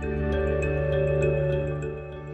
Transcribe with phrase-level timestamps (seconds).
[0.00, 0.27] thank you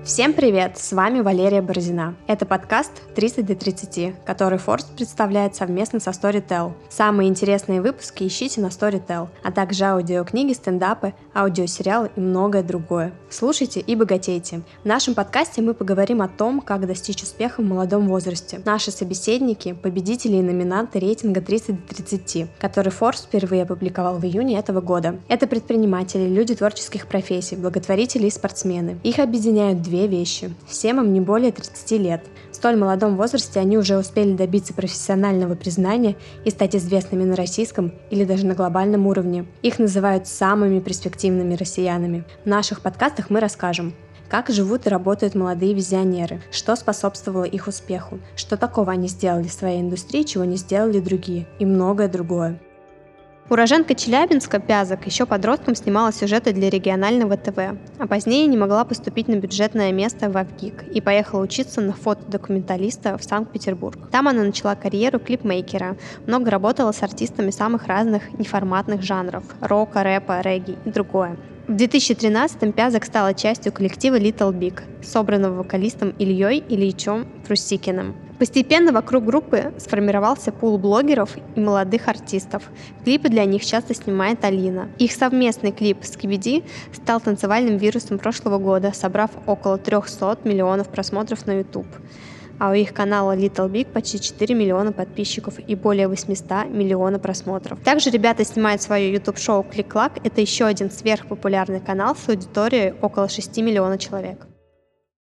[0.04, 0.76] Всем привет!
[0.76, 2.14] С вами Валерия Борзина.
[2.26, 6.72] Это подкаст 30 до 30, который Форс представляет совместно со Storytel.
[6.90, 13.14] Самые интересные выпуски ищите на Storytel, а также аудиокниги, стендапы, аудиосериалы и многое другое.
[13.30, 14.60] Слушайте и богатейте.
[14.82, 18.60] В нашем подкасте мы поговорим о том, как достичь успеха в молодом возрасте.
[18.62, 24.58] Наши собеседники– победители и номинанты рейтинга 30 до 30, который Forbes впервые опубликовал в июне
[24.58, 25.18] этого года.
[25.28, 28.98] Это предприниматели, люди творческих профессий, благотворители и спортсмены.
[29.02, 30.52] Их объединяют две две вещи.
[30.66, 32.24] Всем им не более 30 лет.
[32.50, 37.92] В столь молодом возрасте они уже успели добиться профессионального признания и стать известными на российском
[38.10, 39.46] или даже на глобальном уровне.
[39.62, 42.24] Их называют самыми перспективными россиянами.
[42.44, 43.94] В наших подкастах мы расскажем,
[44.28, 49.52] как живут и работают молодые визионеры, что способствовало их успеху, что такого они сделали в
[49.52, 52.58] своей индустрии, чего не сделали другие, и многое другое.
[53.50, 59.28] Уроженка Челябинска Пязок еще подростком снимала сюжеты для регионального ТВ, а позднее не могла поступить
[59.28, 64.08] на бюджетное место в АВГИК и поехала учиться на фотодокументалиста в Санкт-Петербург.
[64.10, 70.40] Там она начала карьеру клипмейкера, много работала с артистами самых разных неформатных жанров– рока, рэпа,
[70.40, 71.36] регги и другое.
[71.68, 78.23] В 2013-м Пязок стала частью коллектива Little Big, собранного вокалистом Ильей Ильичом Прусикиным.
[78.38, 82.64] Постепенно вокруг группы сформировался пул блогеров и молодых артистов.
[83.04, 84.88] Клипы для них часто снимает Алина.
[84.98, 91.58] Их совместный клип «Скибиди» стал танцевальным вирусом прошлого года, собрав около 300 миллионов просмотров на
[91.58, 91.86] YouTube
[92.58, 97.80] а у их канала Little Big почти 4 миллиона подписчиков и более 800 миллиона просмотров.
[97.80, 100.20] Также ребята снимают свое YouTube-шоу Клик-Клак.
[100.24, 104.46] Это еще один сверхпопулярный канал с аудиторией около 6 миллионов человек.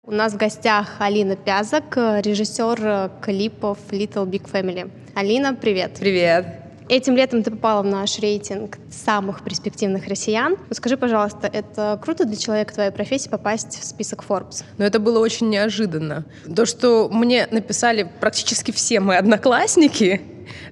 [0.07, 4.91] У нас в гостях Алина Пязок, режиссер клипов Little Big Family.
[5.15, 5.93] Алина, привет.
[5.99, 6.45] Привет.
[6.91, 10.59] Этим летом ты попала в наш рейтинг самых перспективных россиян.
[10.73, 14.63] Скажи, пожалуйста, это круто для человека твоей профессии попасть в список Forbes?
[14.77, 16.27] Ну, это было очень неожиданно.
[16.55, 20.21] То, что мне написали практически все мои одноклассники,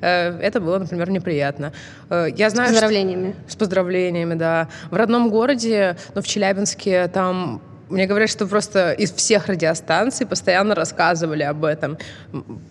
[0.02, 1.72] э, это было, например, неприятно.
[2.10, 3.34] Э, я знаю, с поздравлениями.
[3.46, 3.52] Что...
[3.52, 4.68] С поздравлениями, да.
[4.90, 10.74] В родном городе, ну, в Челябинске, там мне говорят, что просто из всех радиостанций постоянно
[10.74, 11.98] рассказывали об этом.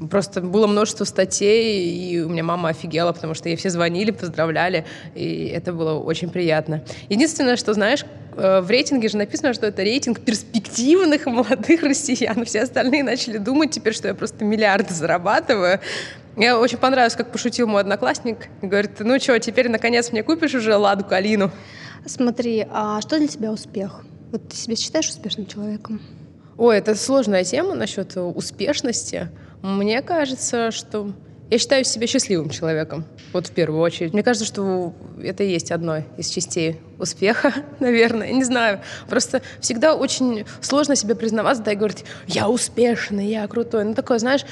[0.10, 4.86] Просто было множество статей, и у меня мама офигела, потому что ей все звонили, поздравляли,
[5.16, 6.84] и это было очень приятно.
[7.08, 8.04] Единственное, что, знаешь,
[8.36, 12.44] э, в рейтинге же написано, что это рейтинг перспективных молодых россиян.
[12.46, 15.80] Все остальные начали думать теперь, что я просто миллиарды зарабатываю.
[16.36, 18.48] Мне очень понравилось, как пошутил мой одноклассник.
[18.62, 21.52] Говорит, ну что, теперь наконец мне купишь уже Ладу Калину?
[22.06, 24.04] Смотри, а что для тебя успех?
[24.32, 26.02] Вот ты себя считаешь успешным человеком?
[26.58, 29.30] Ой, это сложная тема насчет успешности.
[29.62, 31.12] Мне кажется, что
[31.50, 33.04] я считаю себя счастливым человеком,
[33.34, 34.14] вот в первую очередь.
[34.14, 38.32] Мне кажется, что это и есть одной из частей успеха, наверное.
[38.32, 38.80] Не знаю.
[39.10, 43.84] Просто всегда очень сложно себе признаваться, да, и говорить, я успешный, я крутой.
[43.84, 44.46] Ну, такое, знаешь,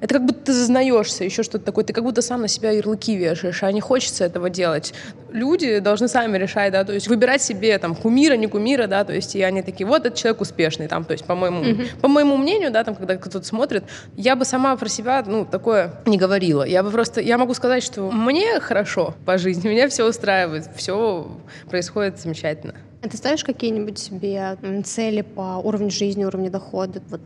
[0.00, 1.84] это как будто ты зазнаешься, еще что-то такое.
[1.84, 4.94] Ты как будто сам на себя ярлыки вешаешь, а не хочется этого делать.
[5.30, 9.12] Люди должны сами решать, да, то есть выбирать себе там кумира, не кумира, да, то
[9.12, 12.00] есть и они такие, вот этот человек успешный, там, то есть по моему, mm-hmm.
[12.00, 13.84] по моему мнению, да, там, когда кто-то смотрит,
[14.16, 16.62] я бы сама про себя, ну, такое не говорила.
[16.62, 21.30] Я бы просто, я могу сказать, что мне хорошо по жизни, меня все устраивает, все
[21.68, 22.74] происходит замечательно.
[23.02, 27.00] А ты ставишь какие-нибудь себе цели по уровню жизни, уровню дохода?
[27.08, 27.20] Вот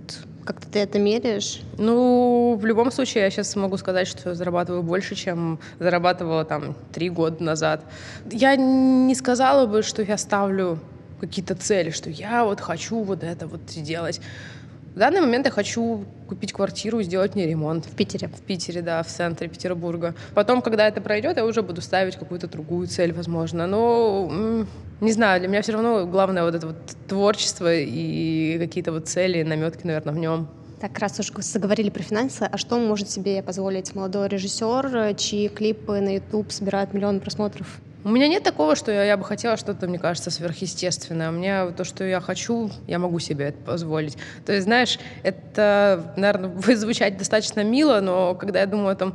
[0.53, 1.61] как-то ты это меряешь?
[1.79, 7.09] Ну, в любом случае, я сейчас могу сказать, что зарабатываю больше, чем зарабатывала там три
[7.09, 7.85] года назад.
[8.33, 10.81] Я не сказала бы, что я ставлю
[11.21, 14.21] какие-то цели, что я вот хочу вот это вот сделать.
[14.95, 17.87] В данный момент я хочу купить квартиру и сделать мне ремонт.
[17.87, 18.29] В Питере?
[18.29, 20.15] В Питере, да, в центре Петербурга.
[20.35, 23.67] Потом, когда это пройдет, я уже буду ставить какую-то другую цель, возможно.
[23.67, 24.67] Но,
[25.01, 29.43] не знаю, для меня все равно главное вот это вот творчество и какие-то вот цели,
[29.43, 30.49] наметки, наверное, в нем.
[30.81, 36.01] Так, раз уж заговорили про финансы, а что может себе позволить молодой режиссер, чьи клипы
[36.01, 37.81] на YouTube собирают миллион просмотров?
[38.03, 41.29] У меня нет такого, что я, я бы хотела что-то, мне кажется, сверхъестественное.
[41.29, 44.17] У меня то, что я хочу, я могу себе это позволить.
[44.47, 49.15] То есть, знаешь, это, наверное, будет звучать достаточно мило, но когда я думаю о том,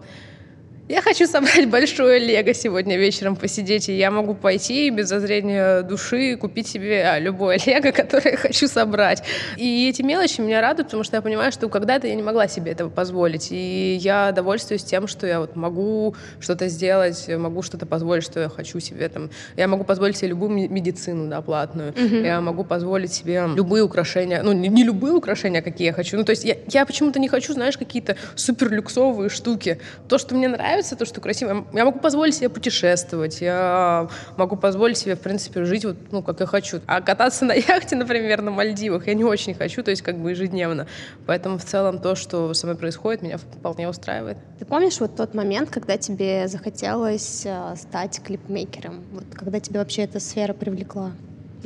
[0.87, 6.37] я хочу собрать большое лего сегодня вечером посидеть, и я могу пойти без зазрения души
[6.37, 9.23] купить себе а, любое лего, которое я хочу собрать.
[9.57, 12.71] И эти мелочи меня радуют, потому что я понимаю, что когда-то я не могла себе
[12.71, 13.47] этого позволить.
[13.51, 18.49] И я довольствуюсь тем, что я вот могу что-то сделать, могу что-то позволить, что я
[18.49, 19.09] хочу себе.
[19.09, 19.31] Там.
[19.57, 21.93] Я могу позволить себе любую медицину да, платную.
[21.93, 22.25] Mm-hmm.
[22.25, 24.43] Я могу позволить себе любые украшения.
[24.43, 26.17] Ну, не, не любые украшения, какие я хочу.
[26.17, 29.79] Ну, то есть я, я почему-то не хочу, знаешь, какие-то суперлюксовые штуки.
[30.07, 31.65] То, что мне нравится, нравится то, что красиво.
[31.73, 36.41] Я могу позволить себе путешествовать, я могу позволить себе, в принципе, жить вот, ну, как
[36.41, 36.81] я хочу.
[36.85, 40.31] А кататься на яхте, например, на Мальдивах я не очень хочу, то есть как бы
[40.31, 40.87] ежедневно.
[41.25, 44.37] Поэтому в целом то, что со мной происходит, меня вполне устраивает.
[44.59, 49.01] Ты помнишь вот тот момент, когда тебе захотелось э, стать клипмейкером?
[49.13, 51.11] Вот когда тебе вообще эта сфера привлекла?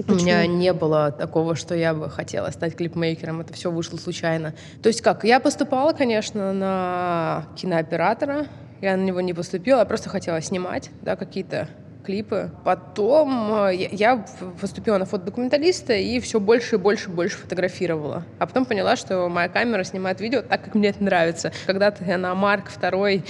[0.08, 3.42] У меня не было такого, что я бы хотела стать клипмейкером.
[3.42, 4.54] Это все вышло случайно.
[4.82, 5.24] То есть как?
[5.24, 8.46] Я поступала, конечно, на кинооператора.
[8.82, 11.68] Я на него не поступила, я просто хотела снимать да, какие-то
[12.06, 12.50] клипы.
[12.64, 14.26] Потом э, я
[14.60, 18.24] поступила на фотодокументалиста и все больше и больше и больше фотографировала.
[18.40, 21.52] А потом поняла, что моя камера снимает видео так, как мне это нравится.
[21.68, 23.24] Когда-то я на Марк второй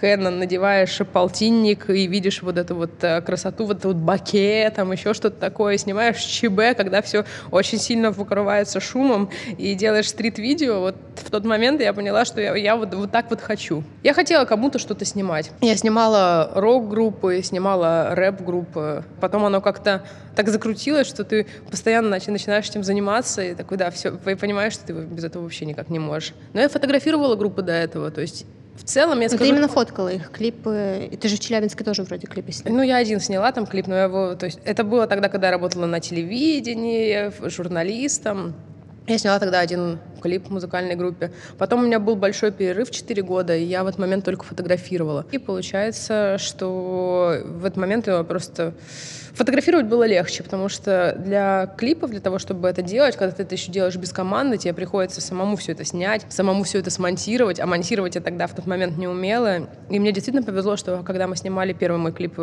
[0.00, 4.92] Кэнон надеваешь полтинник и видишь вот эту вот э, красоту, вот эту вот баке, там
[4.92, 10.96] еще что-то такое, снимаешь ЧБ, когда все очень сильно покрывается шумом и делаешь стрит-видео, вот
[11.16, 13.82] в тот момент я поняла, что я, я вот, вот так вот хочу.
[14.02, 15.50] Я хотела кому-то что-то снимать.
[15.60, 20.02] Я снимала рок-группы, снимала рэп-группы, потом оно как-то
[20.34, 24.86] так закрутилось, что ты постоянно начинаешь этим заниматься, и такой, да, все, и понимаешь, что
[24.86, 26.34] ты без этого вообще никак не можешь.
[26.52, 28.44] Но я фотографировала группы до этого, то есть
[28.76, 29.44] в целом, я скажу...
[29.44, 31.10] Ты именно фоткала их, клипы.
[31.20, 32.76] Ты же в Челябинске тоже вроде клипы сняла.
[32.76, 34.34] Ну, я один сняла там клип, но я его...
[34.34, 38.54] То есть это было тогда, когда я работала на телевидении, журналистом.
[39.06, 41.30] Я сняла тогда один клип в музыкальной группе.
[41.58, 45.24] Потом у меня был большой перерыв 4 года, и я в этот момент только фотографировала.
[45.30, 48.74] И получается, что в этот момент я просто
[49.36, 53.54] Фотографировать было легче, потому что для клипов, для того, чтобы это делать, когда ты это
[53.54, 57.66] еще делаешь без команды, тебе приходится самому все это снять, самому все это смонтировать, а
[57.66, 59.68] монтировать я тогда в тот момент не умела.
[59.90, 62.40] И мне действительно повезло, что когда мы снимали первый мой клип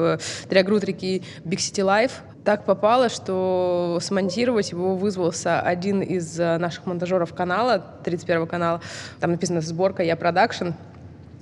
[0.48, 2.12] «Триагрут реки Big City Life»,
[2.45, 8.81] так попало, что смонтировать его вызвался один из э, наших монтажеров канала, 31 канала.
[9.19, 10.72] Там написано «Сборка, я продакшн».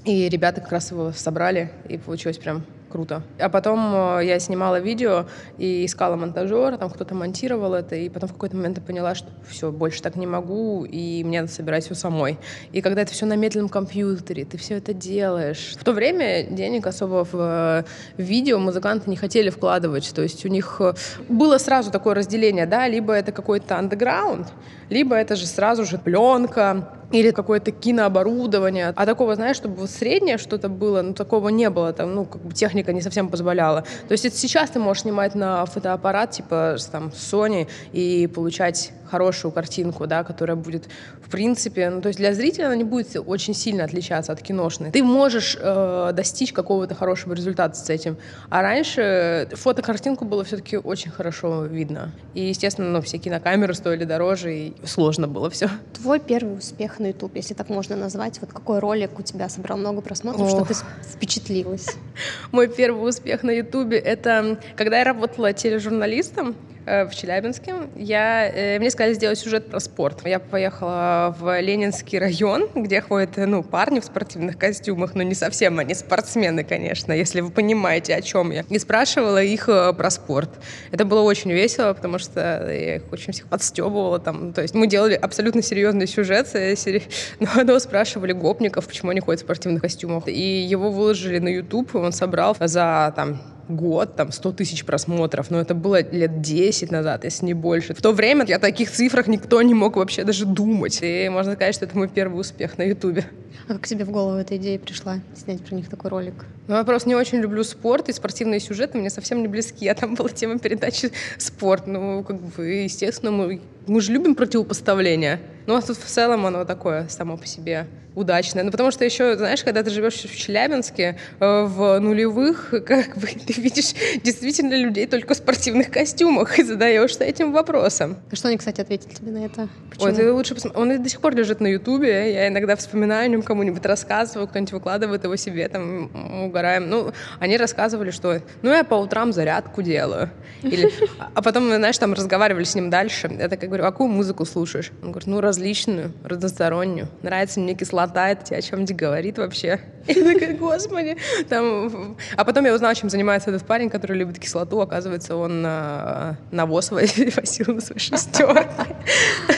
[0.06, 3.23] И ребята как раз его собрали, и получилось прям круто.
[3.39, 5.25] А потом э, я снимала видео
[5.57, 9.29] и искала монтажера, там кто-то монтировал это, и потом в какой-то момент я поняла, что
[9.47, 12.38] все, больше так не могу, и мне надо собирать все самой.
[12.71, 15.75] И когда это все на медленном компьютере, ты все это делаешь.
[15.79, 17.83] В то время денег особо в э,
[18.17, 20.93] видео музыканты не хотели вкладывать, то есть у них э,
[21.29, 24.47] было сразу такое разделение, да, либо это какой-то андеграунд,
[24.91, 28.93] либо это же сразу же пленка, или какое-то кинооборудование.
[28.95, 31.93] А такого, знаешь, чтобы вот среднее что-то было, ну, такого не было.
[31.93, 33.81] Там, ну, как бы техника не совсем позволяла.
[34.07, 39.52] То есть это сейчас ты можешь снимать на фотоаппарат, типа, там, Sony, и получать хорошую
[39.52, 40.88] картинку, да, которая будет,
[41.22, 44.92] в принципе, ну, то есть для зрителя она не будет очень сильно отличаться от киношной.
[44.92, 48.18] Ты можешь э, достичь какого-то хорошего результата с этим.
[48.50, 52.12] А раньше фотокартинку было все-таки очень хорошо видно.
[52.34, 55.69] И, естественно, ну, все кинокамеры стоили дороже, и сложно было все.
[55.94, 59.78] Твой первый успех на YouTube, если так можно назвать, вот какой ролик у тебя собрал
[59.78, 60.50] много просмотров, Ох.
[60.50, 60.74] что ты
[61.13, 61.88] впечатлилась?
[62.52, 66.56] Мой первый успех на YouTube— это когда я работала тележурналистом,
[66.91, 67.73] в Челябинске.
[67.95, 70.25] Я, э, мне сказали сделать сюжет про спорт.
[70.25, 75.79] Я поехала в Ленинский район, где ходят ну, парни в спортивных костюмах, но не совсем
[75.79, 78.65] они спортсмены, конечно, если вы понимаете, о чем я.
[78.69, 80.49] И спрашивала их э, про спорт.
[80.91, 84.19] Это было очень весело, потому что я их очень всех подстебывала.
[84.19, 84.51] Там.
[84.53, 86.47] То есть мы делали абсолютно серьезный сюжет,
[87.39, 90.27] но, но спрашивали гопников, почему они ходят в спортивных костюмах.
[90.27, 93.41] И его выложили на YouTube, он собрал за там
[93.71, 97.94] год, там, 100 тысяч просмотров, но это было лет 10 назад, если не больше.
[97.94, 101.00] В то время о таких цифрах никто не мог вообще даже думать.
[101.01, 103.25] И можно сказать, что это мой первый успех на Ютубе.
[103.67, 106.46] А как тебе в голову эта идея пришла, снять про них такой ролик?
[106.67, 109.88] Ну, я просто не очень люблю спорт, и спортивные сюжеты мне совсем не близки.
[109.88, 111.88] А там была тема передачи «Спорт».
[111.88, 115.39] Ну, как бы, естественно, мы, мы же любим противопоставления.
[115.67, 118.63] Ну, а тут в целом оно такое само по себе удачное.
[118.63, 123.27] Ну, потому что еще, знаешь, когда ты живешь в Челябинске, э, в нулевых, как бы
[123.27, 123.93] ты видишь
[124.24, 128.17] действительно людей только в спортивных костюмах и задаешься этим вопросом.
[128.31, 129.70] А что они, кстати, ответили тебе на это?
[129.89, 130.05] Почему?
[130.08, 130.81] Ой, ты лучше посмотри.
[130.81, 132.34] Он до сих пор лежит на Ютубе.
[132.34, 136.10] Я иногда вспоминаю нем кому-нибудь, рассказываю, кто-нибудь выкладывает его себе, там,
[136.45, 136.89] угораем.
[136.89, 140.29] Ну, они рассказывали, что ну, я по утрам зарядку делаю.
[140.63, 140.91] Или,
[141.33, 143.29] а потом, знаешь, там разговаривали с ним дальше.
[143.39, 144.91] Я так говорю, а какую музыку слушаешь?
[145.01, 147.07] Он говорит, ну, различную, разностороннюю.
[147.24, 149.79] Нравится мне кислота, это тебе о чем-нибудь говорит вообще?
[150.07, 151.17] И я такая, господи.
[151.50, 152.17] Там...
[152.36, 154.81] А потом я узнала, чем занимается этот парень, который любит кислоту.
[154.81, 156.38] Оказывается, он на...
[156.51, 158.65] навоз возил на свой шестерки.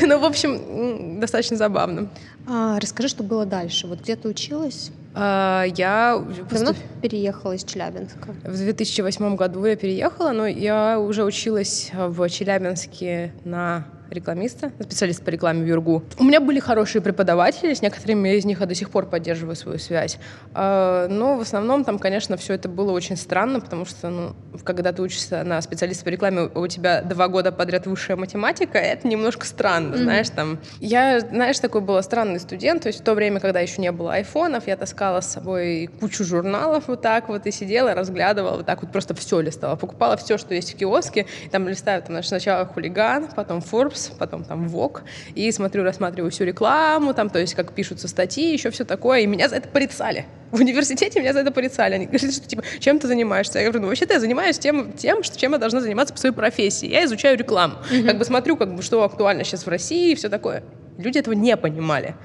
[0.01, 2.09] Ну, в общем, достаточно забавно.
[2.47, 3.72] А, расскажи, что было дальше.
[3.83, 4.91] Вот где ты училась?
[5.15, 6.23] А, я...
[6.49, 8.33] Давно переехала из Челябинска?
[8.43, 15.29] В 2008 году я переехала, но я уже училась в Челябинске на рекламиста, специалист по
[15.29, 16.03] рекламе в Юргу.
[16.17, 19.79] У меня были хорошие преподаватели, с некоторыми из них я до сих пор поддерживаю свою
[19.79, 20.17] связь.
[20.53, 24.91] А, но в основном там, конечно, все это было очень странно, потому что, ну, когда
[24.91, 29.45] ты учишься на специалиста по рекламе, у тебя два года подряд высшая математика, это немножко
[29.45, 30.03] странно, mm-hmm.
[30.03, 30.59] знаешь, там.
[30.79, 34.13] Я, знаешь, такой был странный студент, то есть в то время, когда еще не было
[34.13, 38.81] айфонов, я таскала с собой кучу журналов вот так вот и сидела, разглядывала вот так
[38.81, 42.65] вот просто все листала, покупала все, что есть в киоске, там листаю там, значит, сначала
[42.65, 45.01] хулиган, потом Forbes, потом там Vogue,
[45.35, 49.27] и смотрю, рассматриваю всю рекламу, там, то есть как пишутся статьи, еще все такое, и
[49.27, 50.25] меня за это порицали.
[50.51, 51.95] В университете меня за это порицали.
[51.95, 53.57] Они говорят, что типа, чем ты занимаешься?
[53.57, 56.35] Я говорю, ну вообще-то я занимаюсь тем, тем что, чем я должна заниматься по своей
[56.35, 56.87] профессии.
[56.87, 57.77] Я изучаю рекламу.
[57.91, 58.05] Mm-hmm.
[58.05, 60.63] Как бы смотрю, как бы, что актуально сейчас в России и все такое.
[60.99, 62.15] Люди этого не понимали.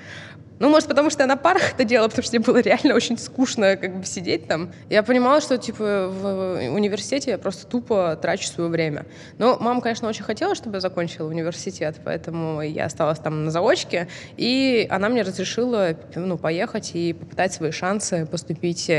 [0.58, 3.16] Ну, может, потому что я на парах это делала, потому что мне было реально очень
[3.18, 4.72] скучно как бы сидеть там.
[4.90, 9.06] Я понимала, что, типа, в университете я просто тупо трачу свое время.
[9.38, 14.08] Но мама, конечно, очень хотела, чтобы я закончила университет, поэтому я осталась там на заочке,
[14.36, 18.90] и она мне разрешила, ну, поехать и попытать свои шансы поступить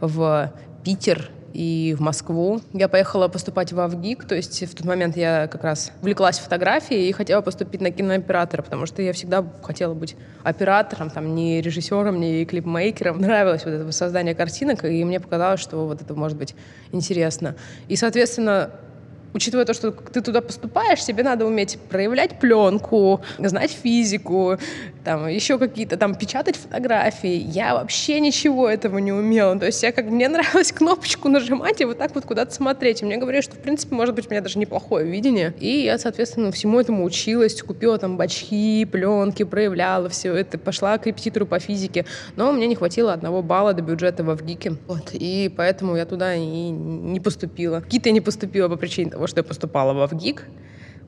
[0.00, 0.52] в
[0.84, 2.60] Питер и в Москву.
[2.72, 7.08] Я поехала поступать в Авгик, то есть в тот момент я как раз увлеклась фотографией
[7.08, 12.20] и хотела поступить на кинооператора, потому что я всегда хотела быть оператором, там, не режиссером,
[12.20, 13.18] не клипмейкером.
[13.18, 16.54] Нравилось вот это создание картинок, и мне показалось, что вот это может быть
[16.92, 17.56] интересно.
[17.88, 18.70] И, соответственно,
[19.34, 24.58] учитывая то, что ты туда поступаешь, тебе надо уметь проявлять пленку, знать физику,
[25.04, 27.36] там еще какие-то там печатать фотографии.
[27.36, 29.58] Я вообще ничего этого не умела.
[29.58, 33.02] То есть я как мне нравилось кнопочку нажимать и вот так вот куда-то смотреть.
[33.02, 35.54] И мне говорили, что в принципе может быть у меня даже неплохое видение.
[35.60, 41.06] И я, соответственно, всему этому училась, купила там бачки, пленки, проявляла все это, пошла к
[41.06, 42.04] репетитору по физике.
[42.36, 44.74] Но мне не хватило одного балла до бюджета в ВГИКе.
[44.86, 45.10] Вот.
[45.12, 47.82] И поэтому я туда и не поступила.
[47.82, 50.44] КИТ я не поступила по причине того, что я поступала в ВГИК.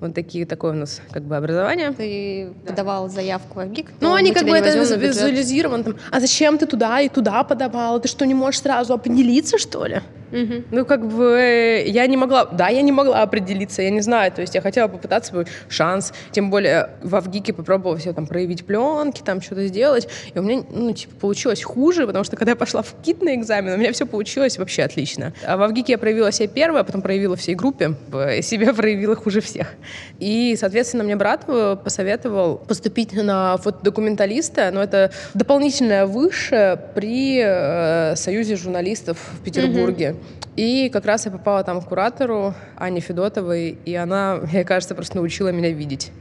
[0.00, 1.92] Вот такие, такое у нас как бы образование.
[1.92, 2.70] Ты да.
[2.70, 3.92] подавала заявку в ГИК?
[4.00, 5.84] Ну, они как бы это визуализировано.
[5.84, 8.00] Там, а зачем ты туда и туда подавала?
[8.00, 10.00] Ты что, не можешь сразу определиться, что ли?
[10.32, 10.64] Угу.
[10.70, 14.40] Ну, как бы я не могла, да, я не могла определиться, я не знаю, то
[14.40, 19.22] есть я хотела попытаться свой шанс, тем более в Авгике попробовала все там проявить пленки,
[19.22, 22.82] там что-то сделать, и у меня, ну, типа, получилось хуже, потому что когда я пошла
[22.82, 25.32] в КИТ на экзамен, у меня все получилось вообще отлично.
[25.46, 27.94] А в Авгике я проявила себя первая, потом проявила всей группе,
[28.42, 29.74] себя проявила хуже всех.
[30.18, 38.16] И, соответственно, мне брат э, посоветовал поступить на фотодокументалиста, но это дополнительное высшее при э,
[38.16, 40.16] Союзе журналистов в Петербурге.
[40.56, 45.16] И как раз я попала там к куратору Ане Федотовой, и она, мне кажется, просто
[45.16, 46.12] научила меня видеть.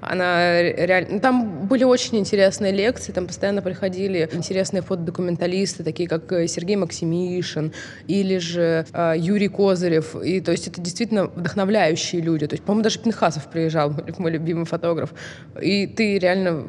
[0.00, 1.14] Она реально...
[1.14, 6.76] Ну, там были очень интересные лекции, там постоянно приходили интересные фотодокументалисты, такие как э, Сергей
[6.76, 7.72] Максимишин
[8.06, 10.14] или же э, Юрий Козырев.
[10.22, 12.46] И то есть это действительно вдохновляющие люди.
[12.46, 15.14] То есть, по-моему, даже Пинхасов приезжал, мой любимый фотограф.
[15.60, 16.64] И ты реально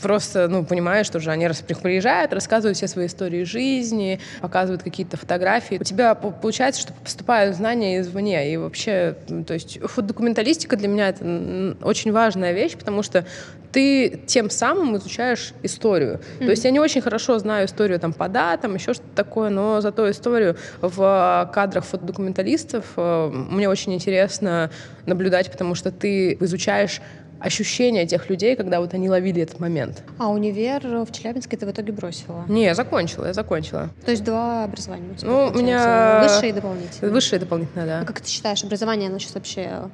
[0.00, 1.48] просто, ну, понимаешь, что же они
[1.82, 5.76] приезжают, рассказывают все свои истории жизни, показывают какие-то фотографии.
[5.80, 8.52] У тебя получается, что поступают знания извне.
[8.52, 13.26] И вообще, то есть фотодокументалистика для меня это очень важная вещь, потому что
[13.72, 16.14] ты тем самым изучаешь историю.
[16.14, 16.44] Mm-hmm.
[16.44, 19.80] То есть я не очень хорошо знаю историю там по датам, еще что-то такое, но
[19.80, 24.70] зато историю в кадрах фотодокументалистов э, мне очень интересно
[25.04, 27.02] наблюдать, потому что ты изучаешь
[27.40, 30.02] ощущения тех людей, когда вот они ловили этот момент.
[30.18, 32.44] А универ в Челябинске ты в итоге бросила?
[32.48, 33.90] Не, я закончила, я закончила.
[34.04, 36.22] То есть два образования у тебя, Ну, у меня...
[36.22, 37.12] Высшее и дополнительное.
[37.12, 38.00] Высшее и дополнительное, да.
[38.00, 39.88] А как ты считаешь, образование, оно сейчас вообще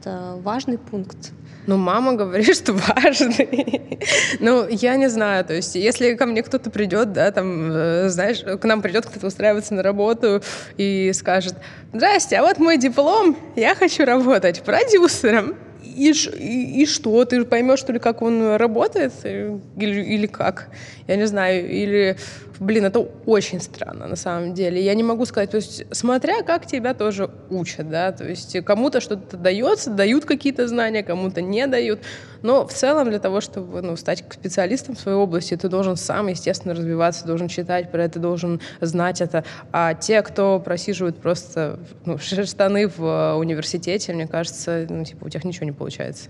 [0.00, 1.32] это важный пункт?
[1.66, 3.98] Ну, мама говорит, что важный.
[4.40, 8.40] ну, я не знаю, то есть, если ко мне кто-то придет, да, там, э, знаешь,
[8.40, 10.42] к нам придет кто-то устраиваться на работу
[10.78, 11.54] и скажет,
[11.92, 17.24] здрасте, а вот мой диплом, я хочу работать продюсером и, и, и что?
[17.24, 19.12] Ты поймешь, что ли, как он работает?
[19.24, 20.68] Или, или как?
[21.06, 21.68] Я не знаю.
[21.70, 22.16] Или,
[22.60, 24.82] блин, это очень странно на самом деле.
[24.82, 29.00] Я не могу сказать, то есть, смотря как тебя тоже учат, да, то есть кому-то
[29.00, 32.00] что-то дается, дают какие-то знания, кому-то не дают.
[32.42, 36.28] Но в целом для того, чтобы ну, стать специалистом в своей области, ты должен сам,
[36.28, 39.44] естественно, развиваться, должен читать про это, должен знать это.
[39.72, 45.28] А те, кто просиживают просто ну, штаны в э, университете, мне кажется, ну, типа, у
[45.28, 46.28] тех ничего не получается.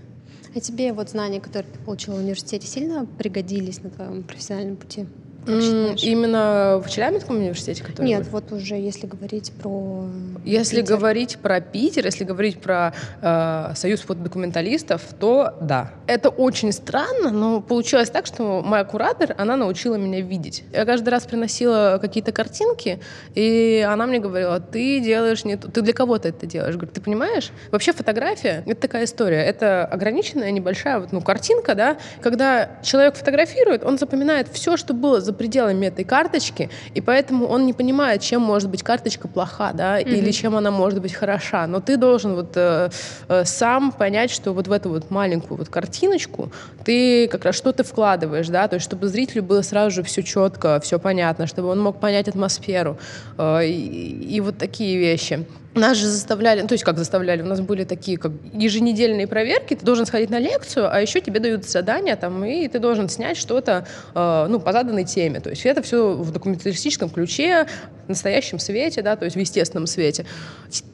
[0.55, 5.05] А тебе вот знания, которые ты получила в университете, сильно пригодились на твоем профессиональном пути?
[5.47, 7.83] Именно в Челябинском университете?
[7.83, 8.31] Который Нет, вы...
[8.31, 10.05] вот уже если говорить про
[10.45, 10.95] Если Питер.
[10.95, 15.91] говорить про Питер, если говорить про э, Союз фотодокументалистов, то да.
[16.07, 20.63] Это очень странно, но получилось так, что моя куратор, она научила меня видеть.
[20.73, 22.99] Я каждый раз приносила какие-то картинки,
[23.35, 26.75] и она мне говорила, ты делаешь не то, ты для кого ты это делаешь?
[26.75, 27.51] Говорю, ты понимаешь?
[27.71, 29.43] Вообще фотография— это такая история.
[29.43, 35.21] Это ограниченная небольшая вот, ну, картинка, да, когда человек фотографирует, он запоминает все, что было
[35.29, 40.01] за пределами этой карточки, и поэтому он не понимает, чем может быть карточка плоха, да,
[40.01, 40.17] mm-hmm.
[40.17, 41.67] или чем она может быть хороша.
[41.67, 42.89] Но ты должен вот э,
[43.27, 46.51] э, сам понять, что вот в эту вот маленькую вот картиночку
[46.83, 50.23] ты как раз что ты вкладываешь, да, то есть чтобы зрителю было сразу же все
[50.23, 52.97] четко, все понятно, чтобы он мог понять атмосферу
[53.37, 55.45] э, и, и вот такие вещи.
[55.75, 59.75] Нас же заставляли, ну, то есть как заставляли, у нас были такие как еженедельные проверки,
[59.75, 63.37] ты должен сходить на лекцию, а еще тебе дают задания там, и ты должен снять
[63.37, 63.85] что-то,
[64.15, 65.39] э, ну, по заданной теме.
[65.39, 67.67] То есть это все в документалистическом ключе,
[68.05, 70.25] в настоящем свете, да, то есть в естественном свете.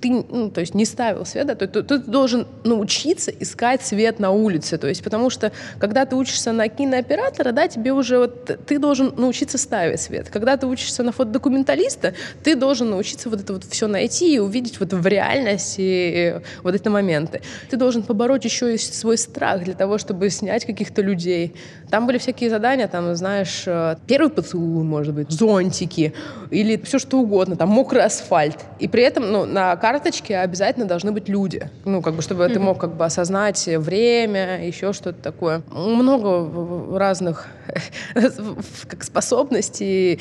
[0.02, 4.20] Ты, ну, то есть не ставил свет, да, то, то, ты должен научиться искать свет
[4.20, 8.60] на улице, то есть потому что когда ты учишься на кинооператора, да, тебе уже вот,
[8.66, 10.30] ты должен научиться ставить свет.
[10.30, 12.14] Когда ты учишься на фотодокументалиста,
[12.44, 16.76] ты должен научиться вот это вот все найти и увидеть увидеть вот в реальности вот
[16.76, 17.42] эти моменты.
[17.70, 21.54] Ты должен побороть еще и свой страх для того, чтобы снять каких-то людей.
[21.90, 26.14] Там были всякие задания, там, знаешь, э, первый поцелуй, может быть, зонтики
[26.52, 28.58] или все что угодно, там мокрый асфальт.
[28.80, 31.70] И при этом ну, на карточке обязательно должны быть люди.
[31.86, 32.54] Ну, как бы, чтобы mm-hmm.
[32.54, 35.62] ты мог как бы осознать время, еще что-то такое.
[35.72, 37.48] Много разных
[38.88, 40.20] как способностей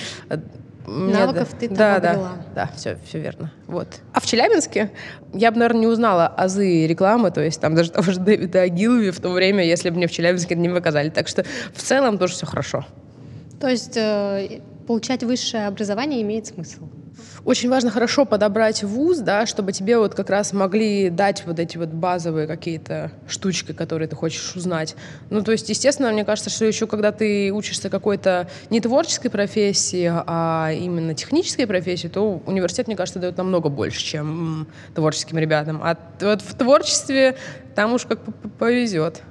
[0.86, 2.32] Навыков ты там да, обрела.
[2.54, 3.52] Да, да, все, все верно.
[3.66, 3.88] Вот.
[4.12, 4.90] А в Челябинске
[5.32, 9.10] я бы, наверное, не узнала азы рекламы, то есть там даже того же Дэвида Агилови
[9.10, 11.08] в то время, если бы мне в Челябинске не показали.
[11.08, 12.84] Так что в целом тоже все хорошо.
[13.60, 16.88] То есть э, получать высшее образование имеет смысл?
[17.44, 21.76] Очень важно хорошо подобрать вуз, да, чтобы тебе вот как раз могли дать вот эти
[21.76, 24.96] вот базовые какие-то штучки, которые ты хочешь узнать.
[25.30, 30.10] Ну, то есть, естественно, мне кажется, что еще когда ты учишься какой-то не творческой профессии,
[30.10, 35.80] а именно технической профессии, то университет, мне кажется, дает намного больше, чем творческим ребятам.
[35.82, 37.36] А вот в творчестве
[37.74, 38.20] там уж как
[38.58, 39.22] повезет.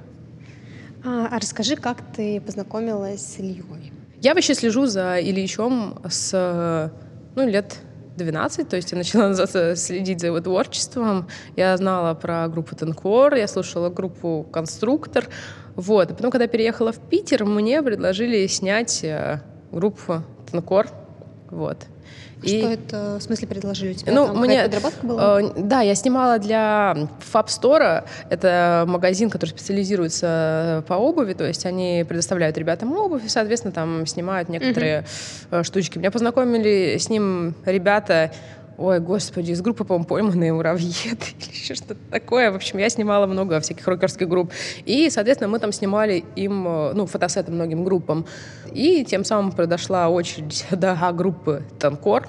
[1.04, 3.92] А, а расскажи, как ты познакомилась с Ильей?
[4.22, 6.90] Я вообще слежу за Ильичом с
[7.34, 7.80] ну, лет
[8.16, 9.34] 12, то есть я начала
[9.76, 11.28] следить за его творчеством.
[11.56, 15.26] Я знала про группу Тенкор, я слушала группу Конструктор.
[15.74, 16.10] Вот.
[16.10, 19.40] И потом, когда переехала в Питер, мне предложили снять э,
[19.72, 20.88] группу Тенкор.
[21.50, 21.86] Вот.
[22.44, 22.58] И...
[22.60, 23.92] Что это, в смысле, предложили?
[23.92, 25.40] У тебя ну, там мне, подработка была?
[25.40, 26.96] Э, да, я снимала для
[27.32, 28.04] Fab Store.
[28.30, 34.06] Это магазин, который специализируется по обуви, то есть они предоставляют ребятам обувь и, соответственно, там
[34.06, 35.04] снимают некоторые
[35.50, 35.64] uh-huh.
[35.64, 35.98] штучки.
[35.98, 38.30] Меня познакомили с ним ребята
[38.76, 42.50] Ой, господи, из группы, по-моему, «Пойманные муравьеды» или еще что-то такое.
[42.50, 44.52] В общем, я снимала много всяких рокерских групп.
[44.84, 48.26] И, соответственно, мы там снимали им, э, ну, фотосеты многим группам.
[48.72, 52.26] И тем самым произошла очередь до группы «Танкор»,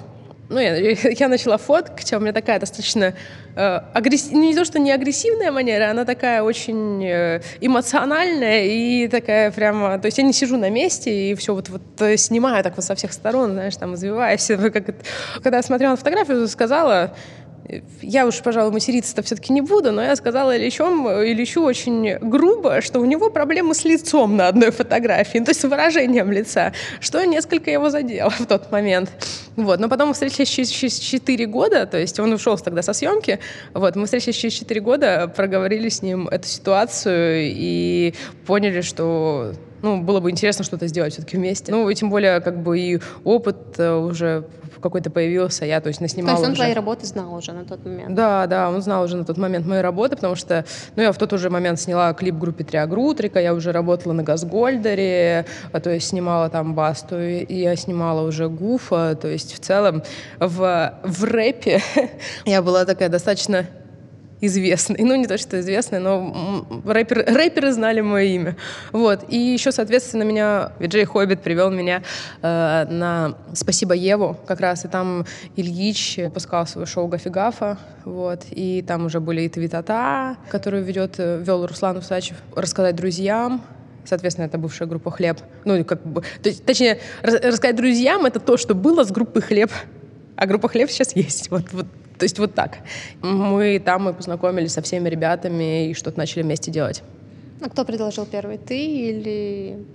[0.50, 0.76] ну, я,
[1.20, 3.14] я начала фоткать, а у меня такая достаточно
[3.56, 9.52] э, агрессивная, не то, что не агрессивная манера, она такая очень э, эмоциональная и такая
[9.52, 12.76] прямо, то есть я не сижу на месте и все вот, вот э, снимаю так
[12.76, 14.46] вот со всех сторон, знаешь, там извиваюсь.
[14.48, 14.96] Как
[15.42, 17.16] когда я смотрела на фотографию, сказала,
[18.02, 23.00] я уж, пожалуй, материться-то все-таки не буду, но я сказала Ильичом, Ильичу очень грубо, что
[23.00, 27.72] у него проблемы с лицом на одной фотографии, то есть с выражением лица, что несколько
[27.72, 29.12] его задело в тот момент.
[29.56, 29.80] Вот.
[29.80, 33.40] Но потом мы встретились через 4 года, то есть он ушел тогда со съемки,
[33.74, 38.14] вот, мы встретились через 4 года, проговорили с ним эту ситуацию и
[38.46, 39.54] поняли, что
[39.86, 41.72] ну, было бы интересно что-то сделать все-таки вместе.
[41.72, 44.46] Ну, и тем более, как бы и опыт э, уже
[44.82, 46.62] какой-то появился, я, то есть, наснимала То есть он уже.
[46.62, 48.16] твои работы знал уже на тот момент?
[48.16, 51.18] Да, да, он знал уже на тот момент мои работы, потому что, ну, я в
[51.18, 56.08] тот уже момент сняла клип группе Триагрутрика, я уже работала на Газгольдере, а, то есть
[56.08, 60.04] снимала там Басту, и я снимала уже Гуфа, то есть в целом
[60.40, 61.82] в, в рэпе
[62.46, 63.66] я была такая достаточно
[64.42, 64.98] известный.
[65.00, 68.56] Ну, не то, что известный, но рэпер, рэперы знали мое имя.
[68.92, 69.26] Вот.
[69.30, 72.04] И еще, соответственно, меня Виджей Хоббит привел меня
[72.42, 78.84] э, на «Спасибо Еву», как раз, и там Ильич выпускал свое шоу «Гафигафа», вот, и
[78.88, 83.62] там уже были и Твитата, которую ведет, э, вел Руслан Усачев, «Рассказать друзьям»,
[84.08, 85.40] Соответственно, это бывшая группа «Хлеб».
[85.66, 86.24] Ну, как бы,
[86.66, 89.72] точнее, рассказать друзьям— это то, что было с группой «Хлеб».
[90.36, 91.50] А группа «Хлеб» сейчас есть.
[91.50, 92.80] Вот, вот то есть вот так.
[93.22, 97.04] Мы там мы познакомились со всеми ребятами и что-то начали вместе делать.
[97.62, 99.86] А кто предложил первый, ты или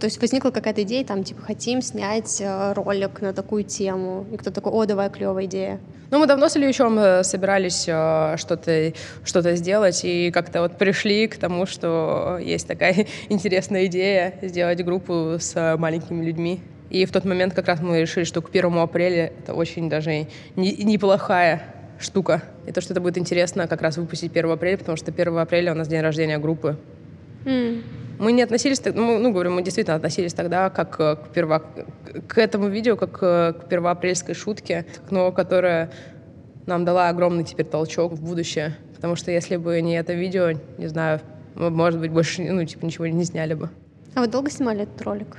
[0.00, 4.36] То есть возникла какая-то идея, там, типа, хотим снять э, ролик на такую тему, и
[4.36, 5.80] кто такой, о, давай, клевая идея.
[6.10, 8.92] Ну, мы давно с Ильичом э, собирались э, что-то
[9.24, 15.36] что сделать, и как-то вот пришли к тому, что есть такая интересная идея сделать группу
[15.40, 16.60] с маленькими людьми.
[16.90, 20.26] И в тот момент как раз мы решили, что к первому апреля это очень даже
[20.56, 21.62] не, неплохая
[21.98, 22.42] штука.
[22.66, 25.72] И то, что это будет интересно как раз выпустить 1 апреля, потому что 1 апреля
[25.72, 26.78] у нас день рождения группы.
[27.44, 27.82] Mm.
[28.18, 31.62] Мы не относились, ну, ну, говорю, мы действительно относились тогда как к, перво,
[32.26, 35.92] к этому видео, как к первоапрельской шутке, но которая
[36.66, 38.76] нам дала огромный теперь толчок в будущее.
[38.94, 41.20] Потому что если бы не это видео, не знаю,
[41.54, 43.70] мы, может быть, больше ну, типа, ничего не сняли бы.
[44.14, 45.36] А вы долго снимали этот ролик?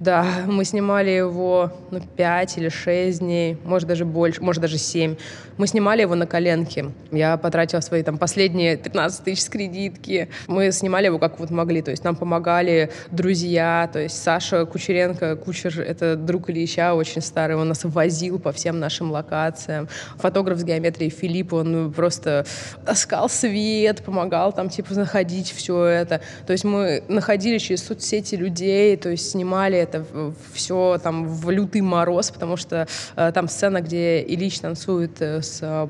[0.00, 5.16] Да, мы снимали его ну, 5 или 6 дней, может даже больше, может даже 7.
[5.58, 6.86] Мы снимали его на коленке.
[7.12, 10.30] Я потратила свои там последние 15 тысяч с кредитки.
[10.46, 15.36] Мы снимали его как вот могли, то есть нам помогали друзья, то есть Саша Кучеренко,
[15.36, 19.86] кучер, это друг Ильича, очень старый, он нас возил по всем нашим локациям.
[20.16, 22.46] Фотограф с геометрией Филипп, он просто
[22.86, 26.22] таскал свет, помогал там типа находить все это.
[26.46, 31.80] То есть мы находили через соцсети людей, то есть снимали это все там в лютый
[31.80, 35.88] мороз, потому что э, там сцена, где Ильич танцует э, с э,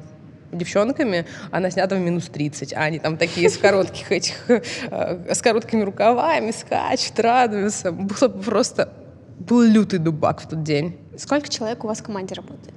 [0.53, 5.43] девчонками, она снята в минус 30, а они там такие с коротких этих, э, с
[5.43, 7.93] короткими рукавами скачут, радуются.
[7.93, 8.93] Было просто,
[9.39, 10.99] был лютый дубак в тот день.
[11.17, 12.75] Сколько человек у вас в команде работает?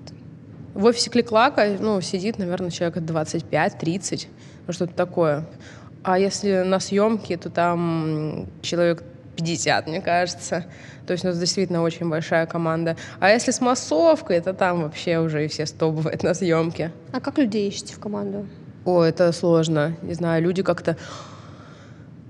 [0.74, 4.28] В офисе Кликлака, ну, сидит, наверное, человек 25-30,
[4.66, 5.46] ну, что-то такое.
[6.04, 9.04] А если на съемке, то там человек
[9.36, 10.66] 50, мне кажется.
[11.06, 12.96] То есть у нас действительно очень большая команда.
[13.20, 16.92] А если с массовкой, то там вообще уже и все сто бывает на съемке.
[17.12, 18.48] А как людей ищете в команду?
[18.86, 19.96] О, это сложно.
[20.02, 20.98] Не знаю, люди как-то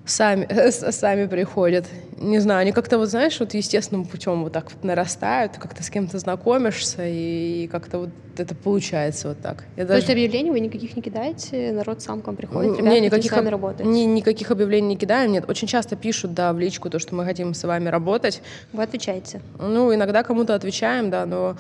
[0.05, 0.47] сами,
[0.91, 1.85] сами приходят.
[2.17, 5.89] Не знаю, они как-то, вот знаешь, вот естественным путем вот так вот нарастают, как-то с
[5.89, 9.63] кем-то знакомишься, и как-то вот это получается вот так.
[9.75, 10.01] Я То даже...
[10.01, 13.35] есть объявлений вы никаких не кидаете, народ сам к вам приходит, ребята, не, никаких с
[13.35, 13.85] вами работать?
[13.85, 15.49] Не, никаких объявлений не кидаем, нет.
[15.49, 18.41] Очень часто пишут, да, в личку то, что мы хотим с вами работать.
[18.71, 19.41] Вы отвечаете?
[19.59, 21.55] Ну, иногда кому-то отвечаем, да, но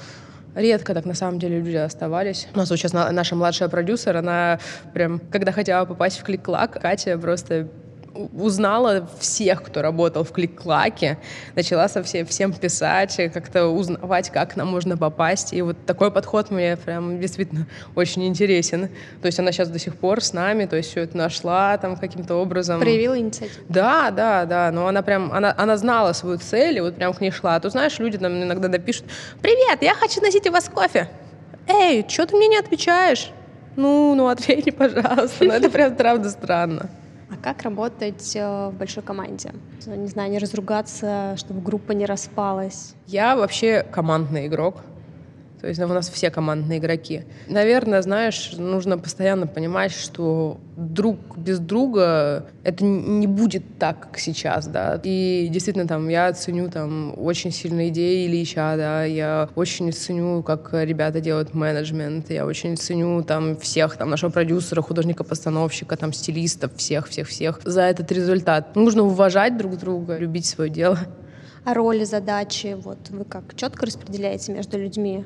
[0.55, 2.47] Редко так на самом деле люди оставались.
[2.53, 4.59] У нас вот сейчас наша младшая продюсер, она
[4.93, 7.69] прям, когда хотела попасть в клик-клак, Катя просто
[8.33, 11.17] узнала всех, кто работал в Клик-Клаке,
[11.55, 15.53] начала со всем, всем писать, как-то узнавать, как нам можно попасть.
[15.53, 18.89] И вот такой подход мне прям действительно очень интересен.
[19.21, 21.95] То есть она сейчас до сих пор с нами, то есть все это нашла там
[21.95, 22.79] каким-то образом.
[22.79, 23.65] Проявила инициативу.
[23.69, 27.21] Да, да, да, но она прям, она, она знала свою цель и вот прям к
[27.21, 27.55] ней шла.
[27.55, 29.05] А то знаешь, люди там иногда напишут,
[29.41, 31.09] «Привет, я хочу носить у вас кофе».
[31.67, 33.31] «Эй, что ты мне не отвечаешь?»
[33.75, 35.45] «Ну, ну ответь пожалуйста».
[35.45, 36.89] Ну это прям правда странно.
[37.43, 39.51] Как работать э, в большой команде?
[39.85, 42.95] Не знаю, не разругаться, чтобы группа не распалась?
[43.05, 44.75] Я вообще командный игрок.
[45.63, 47.23] То есть у нас все командные игроки.
[47.47, 54.67] Наверное, знаешь, нужно постоянно понимать, что друг без друга это не будет так, как сейчас,
[54.67, 54.99] да.
[55.05, 60.73] И действительно, там, я ценю там очень сильные идеи Ильича, да, я очень ценю, как
[60.73, 67.61] ребята делают менеджмент, я очень ценю там всех, там, нашего продюсера, художника-постановщика, там, стилистов, всех-всех-всех
[67.63, 68.75] за этот результат.
[68.75, 70.99] Нужно уважать друг друга, любить свое дело.
[71.63, 75.23] А роли, задачи, вот вы как четко распределяете между людьми?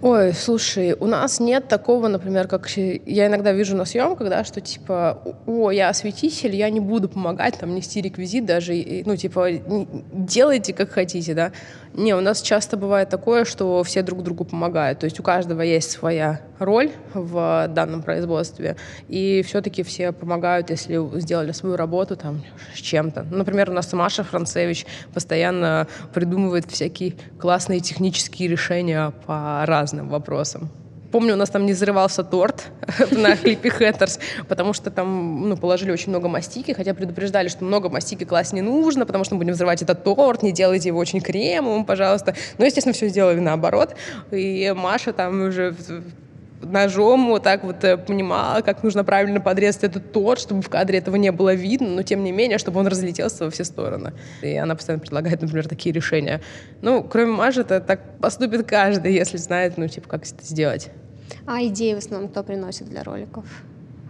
[0.00, 4.60] Ой, слушай, у нас нет такого, например, как я иногда вижу на съемках, да, что
[4.60, 9.48] типа, о, я осветитель, я не буду помогать там нести реквизит даже, ну типа,
[10.12, 11.50] делайте как хотите, да.
[11.94, 15.62] Не, у нас часто бывает такое, что все друг другу помогают, то есть у каждого
[15.62, 18.76] есть своя роль в данном производстве,
[19.08, 22.42] и все-таки все помогают, если сделали свою работу там
[22.74, 23.24] с чем-то.
[23.30, 30.70] Например, у нас Маша Францевич постоянно придумывает всякие классные технические решения по разным вопросам.
[31.10, 32.66] Помню, у нас там не взрывался торт
[33.10, 34.18] на клипе Хэттерс,
[34.48, 38.60] потому что там ну, положили очень много мастики, хотя предупреждали, что много мастики класть не
[38.62, 42.34] нужно, потому что мы будем взрывать этот торт, не делайте его очень кремовым, пожалуйста.
[42.58, 43.94] Но, естественно, все сделали наоборот.
[44.30, 45.74] И Маша там уже
[46.62, 50.98] ножом вот так вот э, понимала, как нужно правильно подрезать этот торт, чтобы в кадре
[50.98, 54.12] этого не было видно, но тем не менее, чтобы он разлетелся во все стороны.
[54.42, 56.40] И она постоянно предлагает, например, такие решения.
[56.82, 60.90] Ну, кроме Маши, это так поступит каждый, если знает, ну, типа, как это сделать.
[61.46, 63.44] А идеи в основном кто приносит для роликов?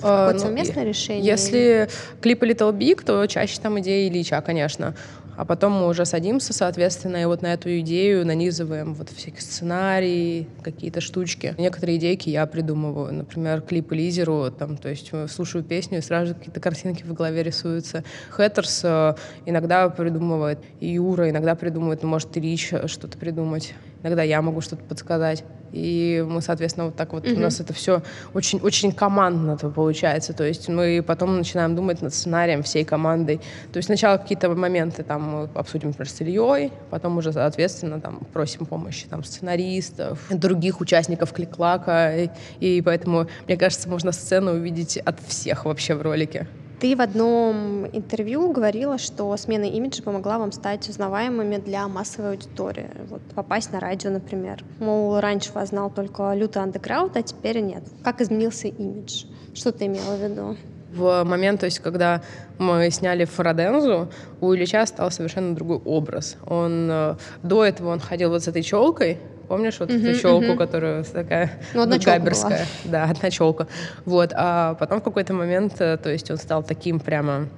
[0.02, 1.24] А, Какое-то ну, совместное решение?
[1.24, 1.88] Если
[2.20, 4.94] клипы Little Big, то чаще там идеи Ильича, конечно.
[5.38, 10.48] А потом мы уже садимся, соответственно, и вот на эту идею нанизываем вот всякие сценарии,
[10.64, 11.54] какие-то штучки.
[11.56, 13.14] Некоторые идейки я придумываю.
[13.14, 18.02] Например, клипы Лизеру, там, то есть слушаю песню, и сразу какие-то картинки в голове рисуются.
[18.30, 19.14] Хэттерс э,
[19.46, 23.74] иногда придумывает, и Юра иногда придумывает, ну, может, Рич что-то придумать.
[24.02, 25.44] Иногда я могу что-то подсказать.
[25.72, 27.36] И мы, соответственно, вот так вот mm-hmm.
[27.36, 30.32] у нас это все очень, очень командно -то получается.
[30.32, 33.40] То есть мы потом начинаем думать над сценарием всей командой.
[33.72, 38.66] То есть сначала какие-то моменты там обсудим, например, с Ильей, потом уже, соответственно, там просим
[38.66, 42.16] помощи там сценаристов, других участников кликлака.
[42.16, 42.30] И,
[42.60, 46.46] и поэтому, мне кажется, можно сцену увидеть от всех вообще в ролике.
[46.80, 52.88] Ты в одном интервью говорила, что смена имиджа помогла вам стать узнаваемыми для массовой аудитории.
[53.08, 54.62] Вот попасть на радио, например.
[54.78, 57.82] Мол, раньше вас знал только лютый андеграунд, а теперь нет.
[58.04, 59.24] Как изменился имидж?
[59.54, 60.56] Что ты имела в виду?
[60.92, 62.22] В момент, то есть, когда
[62.58, 66.36] мы сняли Фарадензу, у Ильича стал совершенно другой образ.
[66.46, 70.44] Он э, до этого он ходил вот с этой челкой, Помнишь вот uh-huh, эту челку,
[70.44, 70.56] uh-huh.
[70.56, 72.66] которая такая ну, одна габерская?
[72.84, 73.66] Да, одна челка.
[74.04, 74.32] Вот.
[74.34, 77.48] А потом в какой-то момент, э, то есть он стал таким прямо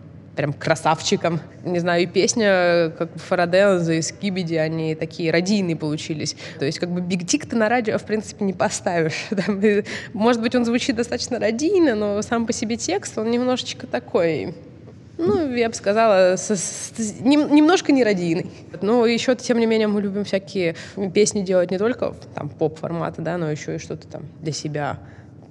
[0.40, 1.38] прям красавчиком.
[1.64, 6.34] Не знаю, и песня, как Фараденза и Скибиди, они такие радийные получились.
[6.58, 9.26] То есть как бы Биг Тик ты на радио, в принципе, не поставишь.
[9.30, 9.60] Там,
[10.14, 14.54] может быть, он звучит достаточно радийно, но сам по себе текст, он немножечко такой
[15.18, 18.50] ну, я бы сказала, с, с, нем, немножко нерадийный.
[18.80, 20.74] Но еще, тем не менее, мы любим всякие
[21.12, 24.98] песни делать не только там поп-формата, да, но еще и что-то там для себя.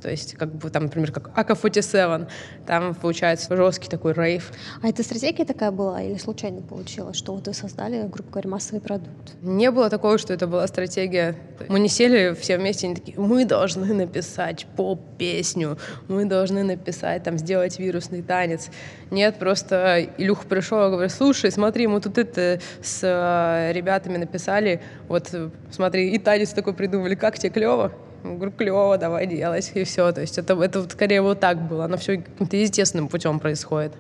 [0.02, 2.28] То есть, как бы там, например, как AK-47,
[2.66, 4.52] там получается жесткий такой рейв.
[4.82, 8.82] А это стратегия такая была или случайно получилось, что вот вы создали, грубо говоря, массовый
[8.82, 9.34] продукт?
[9.42, 11.36] Не было такого, что это была стратегия.
[11.68, 17.38] Мы не сели все вместе, они такие, мы должны написать поп-песню, мы должны написать, там,
[17.38, 18.70] сделать вирусный танец.
[19.12, 24.82] Нет, просто Илюха пришел и говорит, слушай, смотри, мы тут это с э, ребятами написали,
[25.08, 25.34] вот
[25.72, 27.92] смотри, и танец такой придумали, как тебе клево?
[28.24, 30.12] Говорю, клево, давай делать, и все.
[30.12, 31.86] То есть это, это вот скорее вот так было.
[31.86, 33.94] Оно все каким-то естественным путем происходит.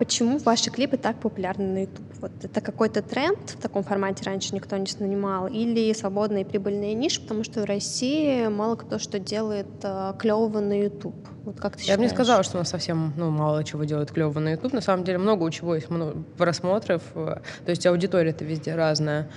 [0.00, 2.06] Почему ваши клипы так популярны на YouTube?
[2.22, 5.46] Вот это какой-то тренд в таком формате раньше никто не снимал?
[5.46, 7.20] Или свободная и прибыльная ниша?
[7.20, 11.28] Потому что в России мало кто что делает э, клевого на YouTube.
[11.44, 14.10] Вот как ты Я бы не сказала, что у нас совсем ну, мало чего делают
[14.10, 14.72] клево на YouTube.
[14.72, 17.02] На самом деле много у чего есть много просмотров.
[17.14, 19.28] Э, то есть аудитория-то везде разная.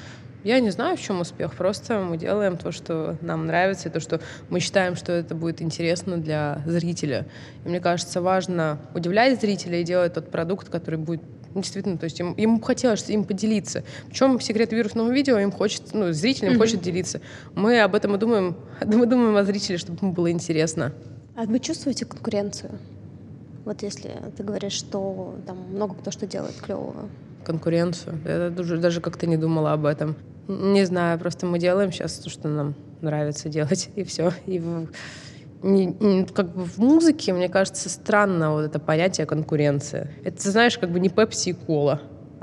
[0.44, 1.54] Я не знаю, в чем успех.
[1.56, 5.62] Просто мы делаем то, что нам нравится, и то, что мы считаем, что это будет
[5.62, 7.26] интересно для зрителя.
[7.64, 11.22] И мне кажется, важно удивлять зрителя и делать тот продукт, который будет
[11.56, 13.84] действительно, то есть им, им хотелось им поделиться.
[14.10, 15.38] В чем секрет вирусного видео?
[15.38, 16.58] Им хочется, ну, зрителям mm-hmm.
[16.58, 17.22] хочет делиться.
[17.54, 20.92] Мы об этом и думаем, мы думаем о зрителе, чтобы ему было интересно.
[21.36, 22.72] А вы чувствуете конкуренцию?
[23.66, 27.08] Вот если ты говоришь, что там много кто что делает клевого.
[27.46, 28.20] Конкуренцию?
[28.26, 30.16] Я даже, даже как-то не думала об этом.
[30.48, 34.34] Не знаю, просто мы делаем сейчас то, что нам нравится делать, и все.
[34.46, 34.90] И в,
[35.62, 40.12] не, как бы в музыке, мне кажется, странно вот это понятие конкуренция.
[40.24, 42.02] Это, знаешь, как бы не пепси и кола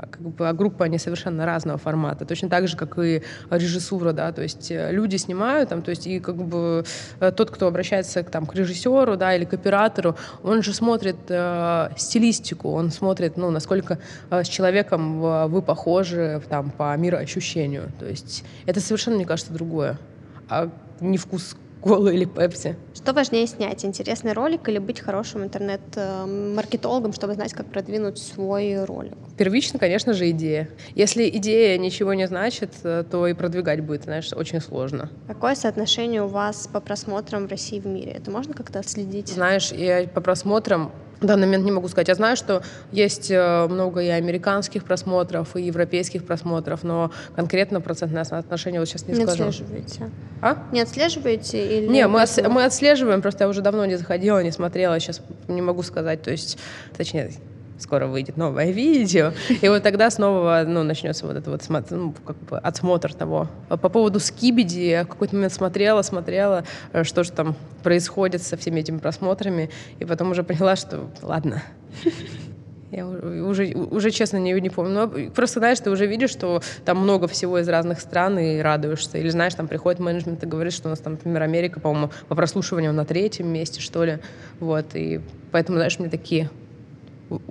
[0.09, 2.25] как бы, а группы, они совершенно разного формата.
[2.25, 6.07] Точно так же, как и режиссура, да, то есть э, люди снимают, там, то есть
[6.07, 6.83] и как бы
[7.19, 11.17] э, тот, кто обращается к, там, к режиссеру, да, или к оператору, он же смотрит
[11.29, 17.91] э, стилистику, он смотрит, ну, насколько э, с человеком вы похожи, там, по мироощущению.
[17.99, 19.97] То есть это совершенно, мне кажется, другое.
[20.49, 22.77] А не вкус колу или пепси.
[22.95, 29.15] Что важнее снять, интересный ролик или быть хорошим интернет-маркетологом, чтобы знать, как продвинуть свой ролик?
[29.37, 30.69] Первично, конечно же, идея.
[30.93, 35.09] Если идея ничего не значит, то и продвигать будет, знаешь, очень сложно.
[35.27, 38.11] Какое соотношение у вас по просмотрам в России и в мире?
[38.11, 39.29] Это можно как-то отследить?
[39.29, 42.07] Знаешь, я по просмотрам в данный момент не могу сказать.
[42.07, 48.23] Я знаю, что есть э, много и американских просмотров, и европейских просмотров, но конкретно процентное
[48.23, 49.43] соотношение вот сейчас не, не скажу.
[49.43, 50.09] Не отслеживаете?
[50.41, 50.57] А?
[50.71, 51.77] Не отслеживаете?
[51.77, 55.21] Или не, мы, ос- мы отслеживаем, просто я уже давно не заходила, не смотрела, сейчас
[55.47, 56.23] не могу сказать.
[56.23, 56.57] То есть,
[56.97, 57.31] точнее,
[57.83, 62.37] скоро выйдет новое видео, и вот тогда снова ну, начнется вот это вот ну, как
[62.37, 63.47] бы отсмотр того.
[63.69, 66.63] По поводу Скибиди я в какой-то момент смотрела, смотрела,
[66.93, 71.63] э, что же там происходит со всеми этими просмотрами, и потом уже поняла, что ладно,
[72.91, 74.91] я уже, уже честно, не, не помню.
[74.93, 79.17] Но просто, знаешь, ты уже видишь, что там много всего из разных стран и радуешься.
[79.17, 82.35] Или, знаешь, там приходит менеджмент и говорит, что у нас там, например, Америка, по-моему, по
[82.35, 84.19] прослушиванию на третьем месте, что ли.
[84.59, 84.87] Вот.
[84.95, 86.49] И поэтому, знаешь, мне такие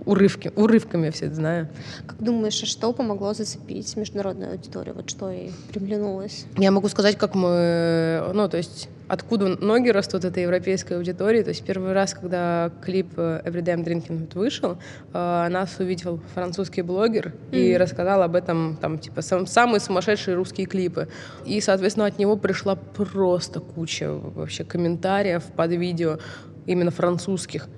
[0.04, 1.68] урывки, урывками все знаю.
[2.06, 4.94] Как думаешь, а что помогло зацепить международную аудиторию?
[4.94, 6.46] Вот что и приглянулось?
[6.56, 11.42] Я могу сказать, как мы, ну, то есть откуда ноги растут этой европейской аудитории.
[11.42, 14.78] То есть первый раз, когда клип э, Everyday I'm Drinking вышел,
[15.12, 17.58] э, нас увидел французский блогер mm-hmm.
[17.58, 21.08] и рассказал об этом, там, типа, сам, самые сумасшедшие русские клипы.
[21.44, 26.18] И, соответственно, от него пришла просто куча вообще комментариев под видео
[26.66, 27.68] именно французских.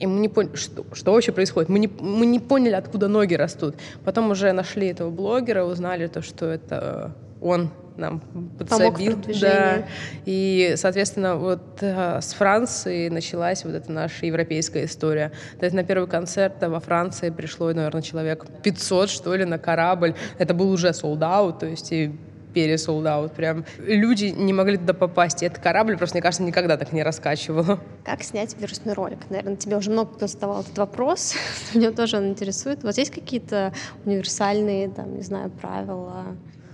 [0.00, 1.68] И мы не поняли, что, что вообще происходит.
[1.68, 3.76] Мы не, мы не поняли, откуда ноги растут.
[4.04, 8.20] Потом уже нашли этого блогера, узнали то, что это он нам
[8.58, 9.18] подсобил.
[9.40, 9.86] Да.
[10.24, 15.32] И, соответственно, вот э, с Франции началась вот эта наша европейская история.
[15.58, 20.14] То есть на первый концерт во Франции пришло, наверное, человек 500, что ли, на корабль.
[20.38, 22.12] Это был уже солдат, то есть и
[22.52, 23.32] пересолдат.
[23.34, 25.42] Прям люди не могли туда попасть.
[25.42, 27.80] И этот корабль просто, мне кажется, никогда так не раскачивало.
[28.04, 29.18] Как снять вирусный ролик?
[29.30, 31.34] Наверное, тебе уже много кто задавал этот вопрос.
[31.74, 32.82] Меня тоже он интересует.
[32.82, 33.72] Вот есть какие-то
[34.04, 36.26] универсальные, там, не знаю, правила?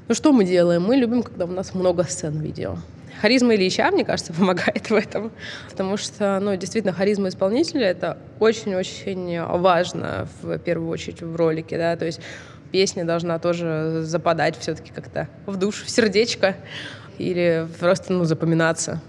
[0.08, 0.82] Ну что мы делаем?
[0.82, 2.76] Мы любим, когда у нас много сцен видео.
[3.20, 5.32] Харизма Ильича, мне кажется, помогает в этом,
[5.70, 11.96] потому что, ну, действительно, харизма исполнителя— это очень-очень важно, в первую очередь, в ролике, да,
[11.96, 12.20] то есть
[12.70, 16.56] песня должна тоже западать все-таки как-то в душу, в сердечко
[17.18, 19.00] или просто, ну, запоминаться.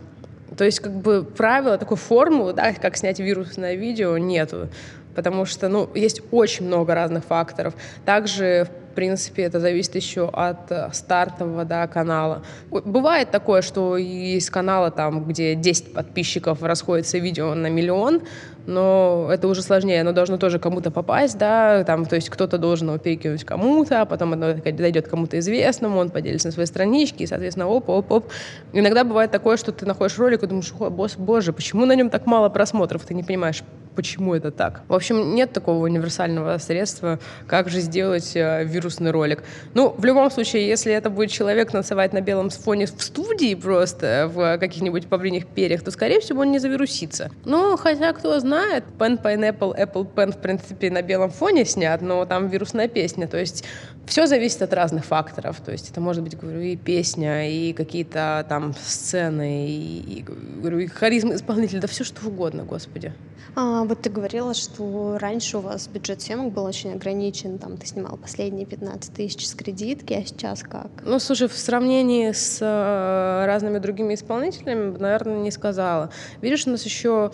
[0.58, 4.70] То есть, как бы, правила, такой формулы, да, как снять вирусное видео, нету
[5.18, 7.74] потому что, ну, есть очень много разных факторов.
[8.06, 12.44] Также, в принципе, это зависит еще от э, стартового да, канала.
[12.70, 18.22] Бывает такое, что есть каналы, там, где 10 подписчиков расходится видео на миллион,
[18.68, 22.90] но это уже сложнее, оно должно тоже кому-то попасть, да, там, то есть кто-то должен
[22.90, 27.28] его перекинуть кому-то, а потом оно дойдет кому-то известному, он поделится на своей страничке, и,
[27.28, 28.30] соответственно, оп-оп-оп.
[28.74, 32.26] Иногда бывает такое, что ты находишь ролик и думаешь, о, боже, почему на нем так
[32.26, 33.06] мало просмотров?
[33.06, 33.64] Ты не понимаешь,
[33.98, 34.82] почему это так.
[34.88, 39.44] В общем, нет такого универсального средства, как же сделать э, вирусный ролик.
[39.74, 44.30] Ну, в любом случае, если это будет человек танцевать на белом фоне в студии просто,
[44.32, 47.32] в каких-нибудь павлиних перьях, то, скорее всего, он не завирусится.
[47.44, 52.24] Ну, хотя, кто знает, Pen Pineapple, Apple Pen, в принципе, на белом фоне снят, но
[52.26, 53.64] там вирусная песня, то есть
[54.06, 55.60] все зависит от разных факторов.
[55.66, 60.80] То есть это может быть, говорю, и песня, и какие-то там сцены, и, и, говорю,
[60.80, 63.14] и харизма исполнителя, да все что угодно, господи.
[63.56, 67.88] А, вот ты говорила, что раньше у вас бюджет съемок был очень ограничен, там ты
[67.88, 70.88] снимал последние 15 тысяч с кредитки, а сейчас как?
[71.04, 76.12] Ну, слушай, в сравнении с э, разными другими исполнителями, наверное, не сказала.
[76.42, 77.32] Видишь, у нас еще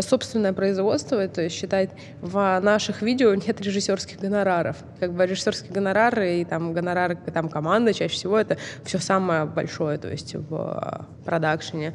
[0.00, 4.76] собственное производство, то есть считать в наших видео нет режиссерских гонораров.
[5.00, 9.98] Как бы режиссерские гонорары и там гонорары там команды чаще всего это все самое большое,
[9.98, 11.94] то есть в продакшене.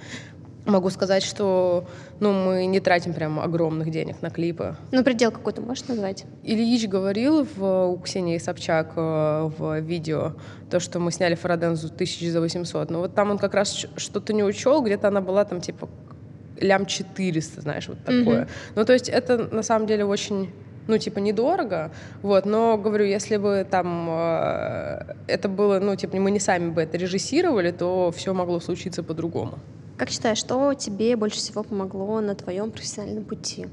[0.65, 1.85] Могу сказать, что
[2.21, 4.77] ну, мы не тратим прям огромных денег на клипы.
[4.91, 6.25] Ну, предел какой-то можешь назвать?
[6.43, 10.33] Ильич говорил в, у Ксении Собчак э, в видео,
[10.69, 12.89] то, что мы сняли Фарадензу тысяч за 800.
[12.91, 15.89] Но вот там он как раз что-то не учел, где-то она была там типа
[16.59, 18.43] лям 400, знаешь, вот такое.
[18.43, 18.49] Mm-hmm.
[18.75, 20.49] Ну, то есть это на самом деле очень
[20.87, 26.29] ну, типа, недорого, вот, но, говорю, если бы там э, это было, ну, типа, мы
[26.29, 29.59] не сами бы это режиссировали, то все могло случиться по-другому.
[30.03, 33.67] Как считаешь, что тебе больше всего помогло на твоем профессиональном пути?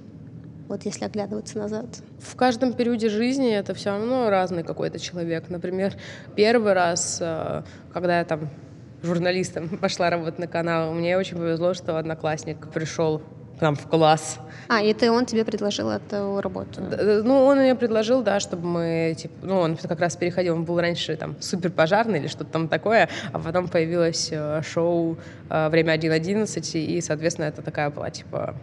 [0.69, 1.87] Вот если оглядываться назад.
[2.21, 5.49] В каждом периоде жизни это все равно разный какой-то человек.
[5.49, 5.93] Например,
[6.37, 8.49] первый раз, э, когда я там
[9.03, 13.23] журналистом пошла работать на канал, мне очень повезло, что одноклассник пришел
[13.61, 14.39] нам в класс.
[14.69, 16.81] А, и это он тебе предложил эту работу?
[16.81, 20.81] Ну, он мне предложил, да, чтобы мы, типа, ну, он как раз переходил, он был
[20.81, 25.19] раньше там супер пожарный или что-то там такое, а потом появилось э, шоу
[25.49, 28.55] э, «Время 1.11», и, соответственно, это такая была, типа,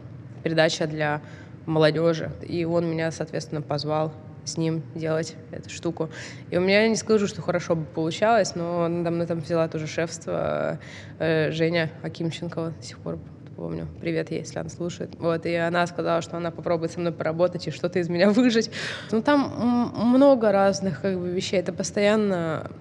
[0.43, 1.21] передача для
[1.65, 2.31] молодежи.
[2.47, 4.13] И он меня, соответственно, позвал
[4.45, 6.10] с ним делать эту штуку.
[6.49, 9.88] И у меня не скажу, что хорошо бы получалось, но надо мной там взяла тоже
[9.88, 10.79] шефство
[11.19, 13.19] э, Женя Акимченкова до сих пор
[13.58, 13.88] помню.
[14.00, 15.10] Привет если она слушает.
[15.20, 18.70] Вот, и она сказала, что она попробует со мной поработать и что-то из меня выжить.
[19.12, 21.60] Ну, там много разных как бы, вещей.
[21.60, 22.72] Это постоянно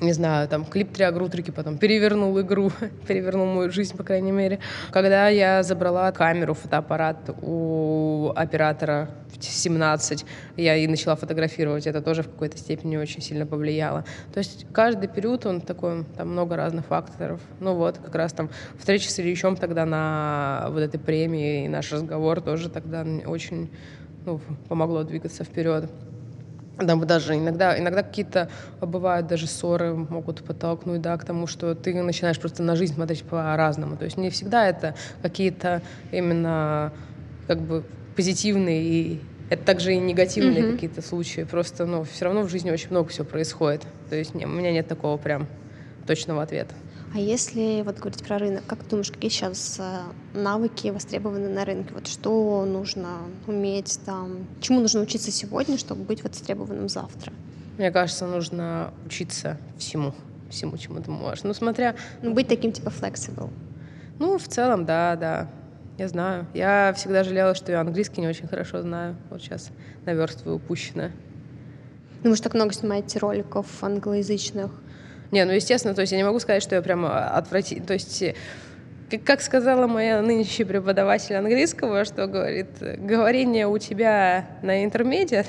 [0.00, 2.70] не знаю, там, клип «Триагрутрики», потом перевернул игру,
[3.08, 4.58] перевернул мою жизнь, по крайней мере.
[4.92, 10.24] Когда я забрала камеру, фотоаппарат у оператора в 17,
[10.56, 14.04] я и начала фотографировать, это тоже в какой-то степени очень сильно повлияло.
[14.32, 17.40] То есть каждый период, он такой, там много разных факторов.
[17.60, 21.92] Ну вот, как раз там встреча с Ильичом тогда на вот этой премии, и наш
[21.92, 23.70] разговор тоже тогда очень
[24.24, 25.90] ну, помогло двигаться вперед.
[26.78, 28.48] Да, даже иногда, иногда какие-то
[28.80, 33.22] бывают даже ссоры могут подтолкнуть, да, к тому, что ты начинаешь просто на жизнь смотреть
[33.22, 33.96] по-разному.
[33.96, 36.92] То есть не всегда это какие-то именно
[37.46, 37.84] как бы
[38.16, 40.72] позитивные и это также и негативные mm-hmm.
[40.72, 41.42] какие-то случаи.
[41.42, 43.82] Просто, ну, все равно в жизни очень много всего происходит.
[44.08, 45.46] То есть не, у меня нет такого прям
[46.06, 46.74] точного ответа.
[47.14, 50.00] А если вот говорить про рынок, как ты думаешь, какие сейчас э,
[50.36, 51.94] навыки востребованы на рынке?
[51.94, 57.32] Вот что нужно уметь там, чему нужно учиться сегодня, чтобы быть востребованным завтра?
[57.78, 60.12] Мне кажется, нужно учиться всему,
[60.50, 61.44] всему, чему ты можешь.
[61.44, 61.94] Ну, смотря...
[62.20, 63.50] Ну, быть таким типа flexible.
[64.18, 65.48] Ну, в целом, да, да.
[65.98, 66.48] Я знаю.
[66.52, 69.14] Я всегда жалела, что я английский не очень хорошо знаю.
[69.30, 69.70] Вот сейчас
[70.04, 71.12] наверстываю упущенное.
[72.24, 74.72] Ну, вы же так много снимаете роликов англоязычных.
[75.34, 77.88] Не, ну, естественно, то есть я не могу сказать, что я прямо отвратительно.
[77.88, 78.22] То есть
[79.24, 85.48] как сказала моя нынешняя преподаватель английского, что говорит, говорение у тебя на интермедиат,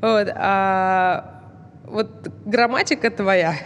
[0.00, 1.42] вот, а
[1.82, 3.56] вот грамматика твоя,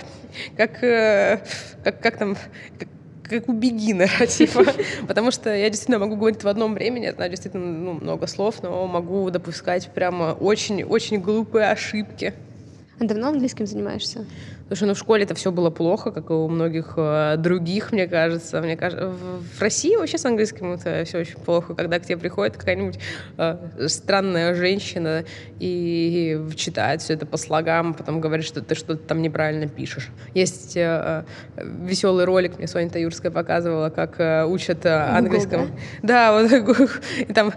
[0.56, 1.40] как, э,
[1.84, 2.38] как, как там,
[2.78, 2.88] как,
[3.22, 4.64] как у бигинера, типа.
[5.06, 8.86] Потому что я действительно могу говорить в одном времени, знаю действительно ну, много слов, но
[8.86, 12.32] могу допускать прямо очень-очень глупые ошибки.
[12.98, 14.26] А давно английским занимаешься?
[14.70, 18.06] Слушай, ну в школе это все было плохо, как и у многих э, других, мне
[18.06, 18.60] кажется.
[18.60, 22.16] Мне кажется, в, в России вообще с английским это все очень плохо, когда к тебе
[22.16, 23.00] приходит какая-нибудь
[23.36, 25.24] э, странная женщина
[25.58, 30.08] и читает все это по слогам, потом говорит, что ты что-то там неправильно пишешь.
[30.34, 31.24] Есть э,
[31.56, 35.62] э веселый ролик, мне Соня Таюрская показывала, как э, учат э, английском.
[35.62, 36.30] Google, да?
[36.30, 37.52] да, вот и там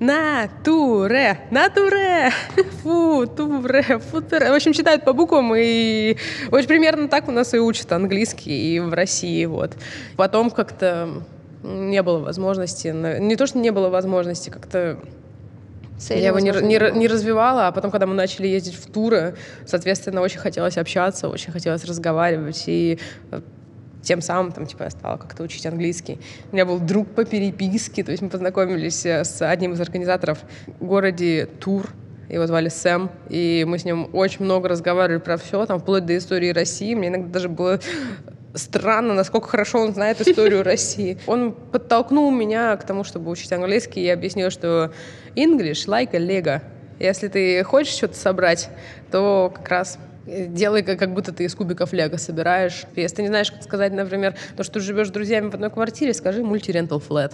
[0.00, 2.30] на туре, на туре,
[2.82, 4.50] фу, туре, фу, туре.
[4.50, 6.16] В общем, читают по буквам и
[6.50, 9.44] вот примерно так у нас и учат английский и в России.
[9.44, 9.72] Вот.
[10.16, 11.22] Потом как-то
[11.62, 14.98] не было возможности, не то, что не было возможности, как-то
[15.98, 19.34] Цели, я его не, не, не развивала, а потом, когда мы начали ездить в туры,
[19.66, 22.98] соответственно, очень хотелось общаться, очень хотелось разговаривать, и
[23.30, 23.40] э,
[24.02, 26.20] тем самым, там, типа, я стала как-то учить английский.
[26.50, 30.40] У меня был друг по переписке, то есть мы познакомились э, с одним из организаторов
[30.78, 31.88] в городе Тур,
[32.28, 36.16] его звали Сэм, и мы с ним очень много разговаривали про все, там, вплоть до
[36.16, 36.94] истории России.
[36.94, 37.80] Мне иногда даже было
[38.54, 41.18] странно, насколько хорошо он знает историю России.
[41.26, 44.92] Он подтолкнул меня к тому, чтобы учить английский, и объяснил, что
[45.34, 46.62] English like a Lego.
[46.98, 48.70] Если ты хочешь что-то собрать,
[49.10, 52.84] то как раз делай, как будто ты из кубиков лего собираешь.
[52.96, 55.70] Если ты не знаешь, как сказать, например, то, что ты живешь с друзьями в одной
[55.70, 57.32] квартире, скажи мультирентал флет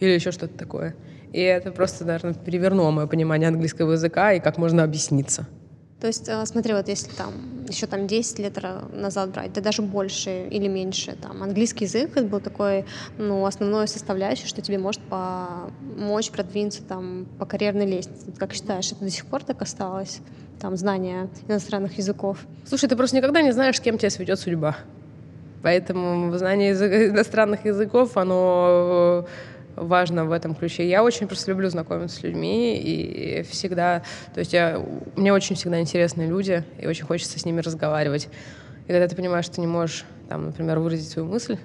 [0.00, 0.96] или еще что-то такое.
[1.32, 5.46] И это просто, наверное, перевернуло мое понимание английского языка и как можно объясниться.
[6.00, 7.32] То есть, э, смотри, вот если там
[7.68, 8.58] еще там 10 лет
[8.92, 12.84] назад брать, да даже больше или меньше, там английский язык это был такой,
[13.18, 18.32] ну, основной составляющей, что тебе может помочь продвинуться там по карьерной лестнице.
[18.36, 20.20] Как считаешь, это до сих пор так осталось?
[20.60, 22.38] Там знание иностранных языков?
[22.66, 24.76] Слушай, ты просто никогда не знаешь, с кем тебя сведет судьба.
[25.62, 29.26] Поэтому знание иностранных языков, оно
[29.76, 30.88] важно в этом ключе.
[30.88, 34.02] Я очень просто люблю знакомиться с людьми и всегда,
[34.34, 34.84] то есть я,
[35.16, 38.28] мне очень всегда интересны люди, и очень хочется с ними разговаривать.
[38.84, 41.58] И когда ты понимаешь, что ты не можешь, там, например, выразить свою мысль,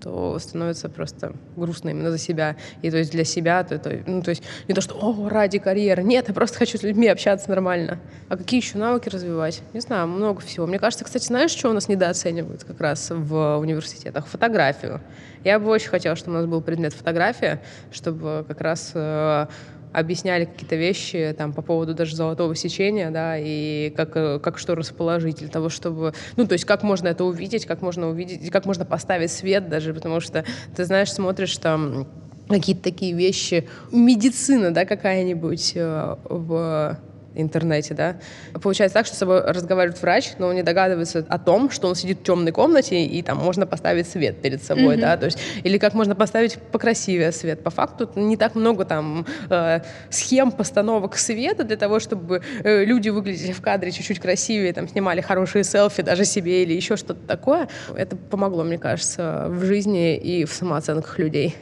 [0.00, 2.56] то становится просто грустно именно за себя.
[2.82, 5.58] И то есть для себя, то, то, ну, то есть не то, что «О, ради
[5.58, 6.02] карьеры».
[6.02, 7.98] Нет, я просто хочу с людьми общаться нормально.
[8.28, 9.62] А какие еще навыки развивать?
[9.72, 10.66] Не знаю, много всего.
[10.66, 14.26] Мне кажется, кстати, знаешь, что у нас недооценивают как раз в университетах?
[14.26, 15.00] Фотографию.
[15.44, 19.46] Я бы очень хотела, чтобы у нас был предмет фотография, чтобы как раз э,
[19.92, 24.74] объясняли какие-то вещи там по поводу даже золотого сечения, да, и как, э, как что
[24.74, 28.66] расположить для того, чтобы, ну, то есть как можно это увидеть, как можно увидеть, как
[28.66, 30.44] можно поставить свет даже, потому что
[30.76, 32.06] ты знаешь, смотришь там
[32.48, 36.98] какие-то такие вещи, медицина, да, какая-нибудь э, в
[37.34, 38.16] интернете, да.
[38.60, 41.94] Получается так, что с собой разговаривает врач, но он не догадывается о том, что он
[41.94, 45.00] сидит в темной комнате, и там можно поставить свет перед собой, mm-hmm.
[45.00, 47.62] да, то есть, или как можно поставить покрасивее свет.
[47.62, 53.08] По факту не так много там э, схем постановок света для того, чтобы э, люди
[53.08, 57.68] выглядели в кадре чуть-чуть красивее, там, снимали хорошие селфи даже себе или еще что-то такое.
[57.96, 61.56] Это помогло, мне кажется, в жизни и в самооценках людей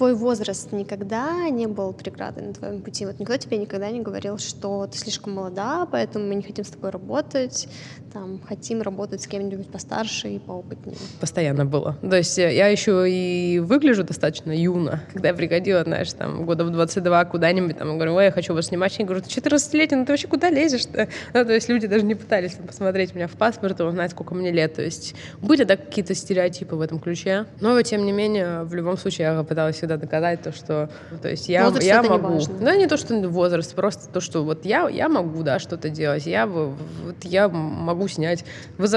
[0.00, 3.04] твой возраст никогда не был преградой на твоем пути?
[3.04, 6.70] Вот никто тебе никогда не говорил, что ты слишком молода, поэтому мы не хотим с
[6.70, 7.68] тобой работать,
[8.14, 10.96] там, хотим работать с кем-нибудь постарше и поопытнее?
[11.20, 11.98] Постоянно было.
[12.00, 15.02] То есть я еще и выгляжу достаточно юно.
[15.12, 18.68] Когда я приходила, знаешь, там, года в 22 куда-нибудь, там, говорю, ой, я хочу вас
[18.68, 21.08] снимать, я говорю, ты 14-летний, ну ты вообще куда лезешь-то?
[21.34, 24.50] Ну, то есть люди даже не пытались там, посмотреть меня в паспорт узнать, сколько мне
[24.50, 24.74] лет.
[24.74, 27.46] То есть были да, какие-то стереотипы в этом ключе.
[27.60, 30.90] Но, тем не менее, в любом случае, я пыталась всегда доказать то, что
[31.22, 32.34] то есть я, возраст я могу.
[32.34, 35.88] Не да, не то, что возраст, просто то, что вот я, я могу, да, что-то
[35.88, 36.26] делать.
[36.26, 36.76] Я, вот,
[37.22, 38.44] я могу снять.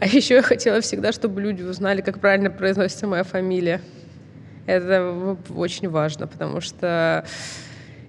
[0.00, 3.80] А еще я хотела всегда, чтобы люди узнали, как правильно произносится моя фамилия.
[4.66, 7.24] Это очень важно, потому что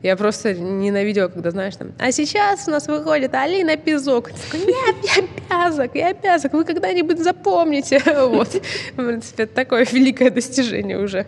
[0.01, 4.31] Я просто ненавидела, когда, знаешь, там, а сейчас у нас выходит Алина Пизок.
[4.53, 8.01] Нет, я Пязок, я Пязок, вы когда-нибудь запомните.
[8.31, 8.47] Вот.
[8.49, 11.25] В принципе, это такое великое достижение уже.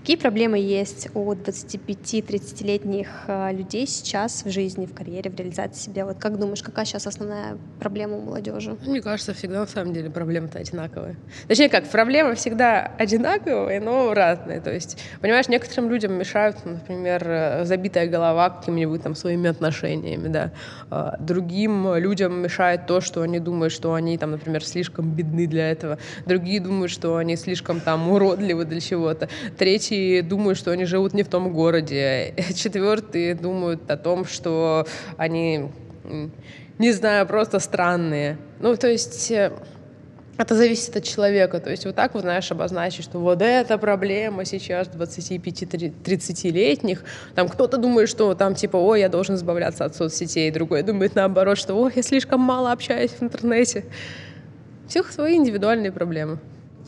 [0.00, 6.06] Какие проблемы есть у 25-30-летних э, людей сейчас в жизни, в карьере, в реализации себя?
[6.06, 8.78] Вот как думаешь, какая сейчас основная проблема у молодежи?
[8.86, 11.16] Мне кажется, всегда на самом деле проблемы-то одинаковые.
[11.48, 14.62] Точнее как, проблемы всегда одинаковые, но разные.
[14.62, 20.50] То есть, понимаешь, некоторым людям мешают, например, э, забитая голова какими-нибудь там своими отношениями, да.
[20.88, 25.70] А другим людям мешает то, что они думают, что они там, например, слишком бедны для
[25.70, 25.98] этого.
[26.24, 29.28] Другие думают, что они слишком там уродливы для чего-то.
[29.58, 32.32] Третьи Третьи думают, что они живут не в том городе.
[32.54, 34.86] Четвертые думают о том, что
[35.16, 35.68] они,
[36.78, 38.38] не знаю, просто странные.
[38.60, 39.50] Ну, то есть э,
[40.38, 41.58] это зависит от человека.
[41.58, 47.02] То есть вот так вот, знаешь, обозначить, что вот эта проблема сейчас 25-30-летних.
[47.34, 50.52] Там кто-то думает, что там типа, ой, я должен избавляться от соцсетей.
[50.52, 53.86] Другой думает наоборот, что, ой, я слишком мало общаюсь в интернете.
[54.84, 56.38] У всех свои индивидуальные проблемы.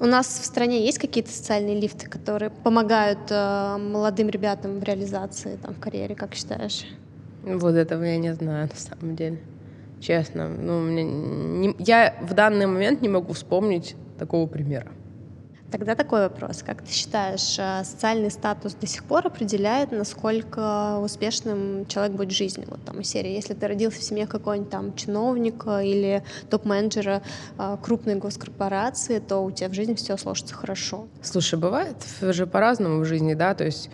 [0.02, 5.56] У нас в стране есть какие-то социальные лифты, которые помогают э, молодым ребятам в реализации,
[5.62, 6.86] там, в карьере, как считаешь?
[7.44, 9.38] Вот этого я не знаю, на самом деле.
[10.00, 10.48] Честно.
[10.48, 14.88] Ну, мне не, я в данный момент не могу вспомнить такого примера.
[15.72, 16.62] Тогда такой вопрос.
[16.62, 22.36] Как ты считаешь, э, социальный статус до сих пор определяет, насколько успешным человек будет в
[22.36, 22.66] жизни?
[22.68, 27.22] Вот там из серии, если ты родился в семье какого-нибудь там чиновника или топ-менеджера
[27.58, 31.08] э, крупной госкорпорации, то у тебя в жизни все сложится хорошо.
[31.22, 33.88] Слушай, бывает же по-разному в жизни, да, то есть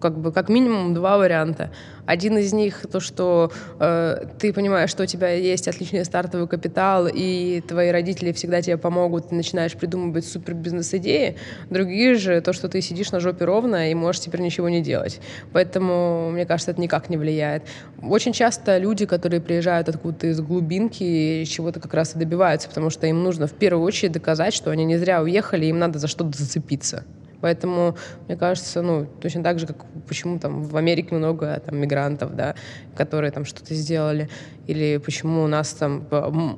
[0.00, 1.70] как бы как минимум два варианта.
[2.06, 7.06] Один из них то, что э, ты понимаешь, что у тебя есть отличный стартовый капитал,
[7.12, 11.36] и твои родители всегда тебе помогут, ты начинаешь придумывать супер бизнес-идеи.
[11.68, 15.20] Другие же то, что ты сидишь на жопе ровно и можешь теперь ничего не делать.
[15.52, 17.62] Поэтому, мне кажется, это никак не влияет.
[18.02, 23.06] Очень часто люди, которые приезжают откуда-то из глубинки, чего-то как раз и добиваются, потому что
[23.06, 26.36] им нужно в первую очередь доказать, что они не зря уехали, им надо за что-то
[26.36, 27.04] зацепиться.
[27.40, 27.96] Поэтому,
[28.28, 29.76] мне кажется, ну, точно так же, как
[30.06, 32.54] почему там в Америке много там мигрантов, да,
[32.94, 34.28] которые там что-то сделали,
[34.66, 36.06] или почему у нас там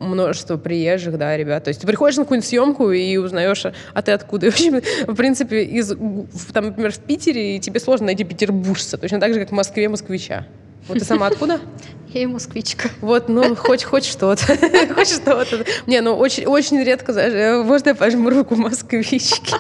[0.00, 1.64] множество приезжих, да, ребят.
[1.64, 3.64] То есть ты приходишь на какую-нибудь съемку и узнаешь,
[3.94, 4.46] а ты откуда.
[4.46, 5.88] И, в общем, в принципе, из,
[6.52, 10.46] там, например, в Питере тебе сложно найти петербуржца, точно так же, как в Москве москвича.
[10.88, 11.60] Вот ты сама откуда?
[12.08, 12.90] Я и москвичка.
[13.00, 14.44] Вот, ну, хоть, хоть что-то.
[14.94, 15.64] хоть что-то.
[15.86, 17.12] Не, ну, очень, очень редко,
[17.64, 19.54] можно я пожму руку москвички?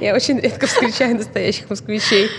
[0.00, 2.30] я очень редко встречаю настоящих москвичей.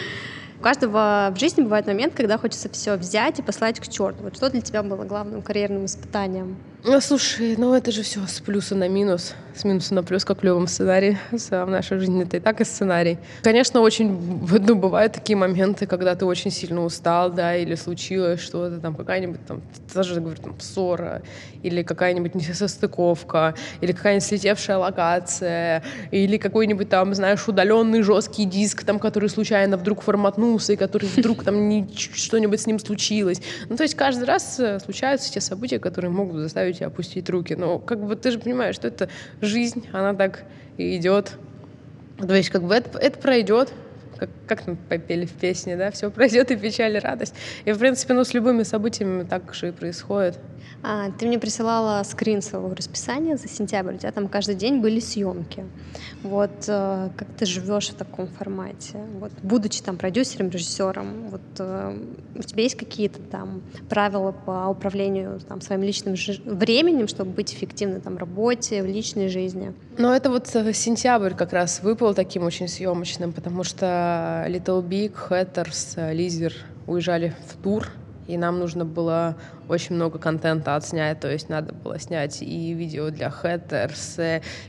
[0.59, 4.23] У каждого в жизни бывает момент, когда хочется все взять и послать к черту.
[4.23, 6.57] Вот что для тебя было главным карьерным испытанием?
[6.89, 10.39] Ну, слушай, ну это же все с плюса на минус, с минуса на плюс, как
[10.39, 11.17] в любом сценарии.
[11.31, 13.17] В нашей жизни это и так и сценарий.
[13.41, 14.17] Конечно, очень,
[14.49, 19.45] ну, бывают такие моменты, когда ты очень сильно устал, да, или случилось что-то, там, какая-нибудь,
[19.45, 19.61] там,
[19.93, 21.23] даже, говорю, там, ссора,
[21.61, 28.97] или какая-нибудь несостыковка, или какая-нибудь слетевшая локация, или какой-нибудь там, знаешь, удаленный жесткий диск, там,
[28.97, 33.41] который случайно вдруг форматнулся, и который вдруг там что-нибудь с ним случилось.
[33.67, 37.55] Ну, то есть каждый раз э, случаются те события, которые могут заставить тебя опустить руки.
[37.55, 39.09] Но как бы ты же понимаешь, что это
[39.41, 40.43] жизнь, она так
[40.77, 41.33] и идет.
[42.19, 43.71] То есть как бы это, это пройдет,
[44.17, 47.35] как, как мы попели в песне, да, все пройдет и печаль, и радость.
[47.65, 50.39] И, в принципе, ну, с любыми событиями так же и происходит.
[50.89, 55.01] А, ты мне присылала скрин своего расписания за сентябрь, у тебя там каждый день были
[55.01, 55.65] съемки.
[56.23, 58.97] Вот э, как ты живешь в таком формате?
[59.19, 61.99] Вот, будучи там продюсером, режиссером, вот э,
[62.35, 66.15] у тебя есть какие-то там правила по управлению там, своим личным
[66.45, 69.73] временем, чтобы быть эффективной там, в работе, в личной жизни?
[69.97, 75.13] Ну, это вот э, сентябрь как раз выпал таким очень съемочным, потому что Little Big,
[75.29, 76.53] Hatters, Lizzer
[76.87, 77.89] уезжали в тур,
[78.27, 79.35] и нам нужно было
[79.67, 84.19] очень много контента отснять, то есть надо было снять и видео для хэттерс,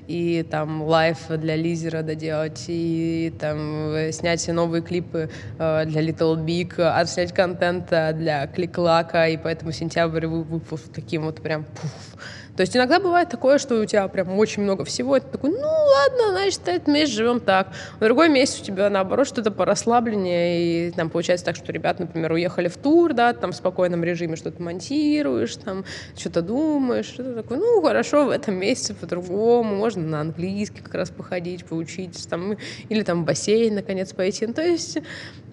[0.06, 6.44] и там лайф для лизера доделать, и там э, снять новые клипы э, для Little
[6.44, 12.16] Big, отснять контент для Кликлака, и поэтому сентябрь выпуск таким вот прям пуф,
[12.58, 15.50] то есть иногда бывает такое, что у тебя прям очень много всего, и ты такой,
[15.50, 17.68] ну ладно, значит, этот месяц живем так.
[18.00, 22.02] В другой месяц у тебя, наоборот, что-то по расслабленнее, и там получается так, что ребята,
[22.02, 25.84] например, уехали в тур, да, там в спокойном режиме что-то монтируешь, там
[26.16, 31.10] что-то думаешь, что-то такое, ну хорошо, в этом месяце по-другому, можно на английский как раз
[31.10, 32.56] походить, поучиться, там,
[32.88, 34.48] или там в бассейн, наконец, пойти.
[34.48, 34.98] Ну, то есть,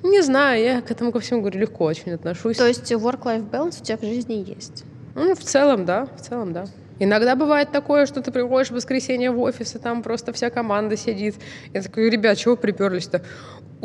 [0.02, 2.58] не знаю, я к этому ко всему, говорю, легко очень отношусь.
[2.58, 4.86] То есть work-life balance у тебя в жизни есть?
[5.14, 6.66] Ну, в целом, да, в целом, да.
[7.00, 10.96] Иногда бывает такое, что ты приходишь в воскресенье в офис, и там просто вся команда
[10.96, 11.36] сидит.
[11.74, 13.22] Я такой, ребят, чего приперлись-то?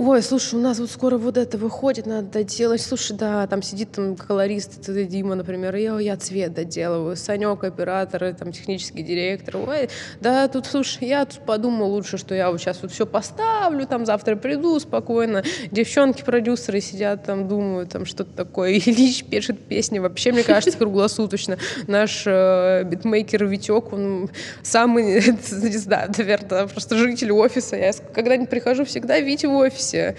[0.02, 2.80] Ой, слушай, у нас вот скоро вот это выходит, надо доделать.
[2.80, 8.32] Слушай, да, там сидит там колорист, это Дима, например, я, я цвет доделываю, Санек, оператор,
[8.32, 9.58] там технический директор.
[9.58, 13.86] Ой, да, тут, слушай, я тут подумал лучше, что я вот сейчас вот все поставлю,
[13.86, 15.44] там завтра приду спокойно.
[15.70, 18.70] Девчонки-продюсеры сидят там, думают, там что-то такое.
[18.78, 21.58] Ильич пишет песни, вообще, мне кажется, круглосуточно.
[21.86, 24.30] Наш э, битмейкер Витек, он
[24.62, 25.16] самый,
[25.50, 27.76] не знаю, наверное, просто житель офиса.
[27.76, 30.16] Я когда-нибудь прихожу, всегда Витя в офисе все.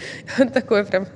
[0.54, 1.08] такой прям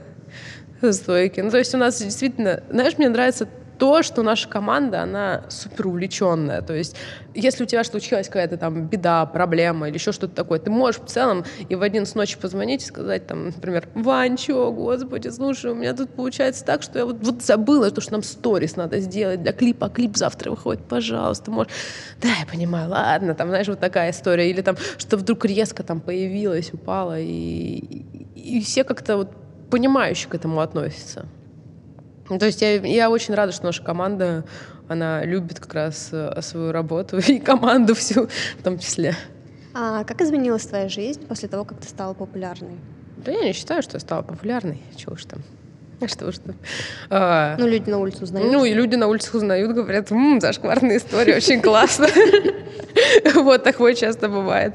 [0.91, 1.41] стойкий.
[1.41, 3.47] Ну, то есть у нас действительно, знаешь, мне нравится
[3.77, 6.61] то, что наша команда, она супер увлеченная.
[6.61, 6.95] То есть,
[7.33, 11.05] если у тебя случилась какая-то там беда, проблема или еще что-то такое, ты можешь в
[11.05, 15.71] целом и в один с ночи позвонить и сказать там, например, Вань, чё, господи, слушай,
[15.71, 18.99] у меня тут получается так, что я вот, вот забыла, то, что нам сторис надо
[18.99, 21.73] сделать для клипа, а клип завтра выходит, пожалуйста, можешь...
[22.21, 24.49] Да, я понимаю, ладно, там, знаешь, вот такая история.
[24.49, 28.05] Или там, что вдруг резко там появилась, упала, и,
[28.45, 29.31] и все как-то вот
[29.71, 31.25] понимающе к этому относятся.
[32.29, 34.45] Ну, то есть я, я очень рада, что наша команда,
[34.87, 38.27] она любит как раз э, свою работу и команду всю
[38.59, 39.15] в том числе.
[39.73, 42.77] А как изменилась твоя жизнь после того, как ты стала популярной?
[43.17, 44.81] Да я не считаю, что я стала популярной.
[44.95, 45.41] Чего уж там.
[46.07, 46.55] Что уж там.
[47.09, 48.51] А, ну, люди на улице узнают.
[48.51, 52.07] Ну, и люди на улице узнают, говорят, м-м, зашкварная история, очень классно.
[53.35, 54.73] Вот такое часто бывает.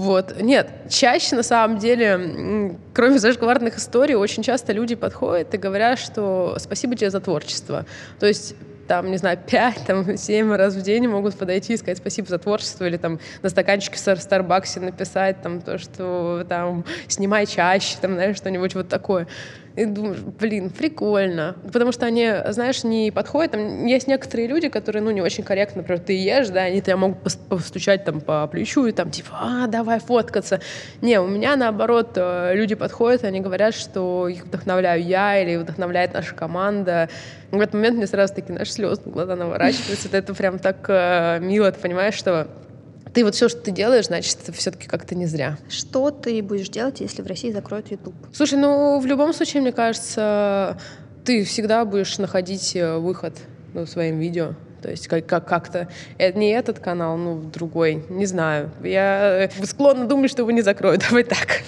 [0.00, 0.40] Вот.
[0.40, 6.56] Нет, чаще на самом деле, кроме зашкварных историй, очень часто люди подходят и говорят, что
[6.58, 7.84] спасибо тебе за творчество.
[8.18, 8.54] То есть
[8.88, 12.38] там, не знаю, пять, там, семь раз в день могут подойти и сказать спасибо за
[12.38, 18.14] творчество, или там на стаканчике в Старбаксе написать там то, что там снимай чаще, там,
[18.14, 19.26] знаешь, что-нибудь вот такое.
[19.76, 21.56] И думаешь, блин, прикольно.
[21.72, 23.52] Потому что они, знаешь, не подходят.
[23.52, 26.96] Там есть некоторые люди, которые, ну, не очень корректно, например, ты ешь, да, они тебя
[26.96, 27.18] могут
[27.48, 30.60] постучать там по плечу и там типа, а, давай фоткаться.
[31.00, 36.14] Не, у меня наоборот э, люди подходят, они говорят, что их вдохновляю я или вдохновляет
[36.14, 37.08] наша команда.
[37.50, 40.08] В этот момент мне сразу такие, наши слезы глаза наворачиваются.
[40.12, 42.48] Это прям так э, мило, ты понимаешь, что
[43.12, 45.58] ты вот все, что ты делаешь, значит, все-таки как-то не зря.
[45.68, 48.14] Что ты будешь делать, если в России закроют YouTube?
[48.32, 50.78] Слушай, ну в любом случае, мне кажется,
[51.24, 53.36] ты всегда будешь находить э, выход
[53.74, 54.54] ну, своим видео.
[54.82, 55.88] То есть как, как, как-то
[56.18, 58.70] это не этот канал, ну другой, не знаю.
[58.82, 61.04] Я э, склонна думать, что его не закроют.
[61.08, 61.62] Давай так.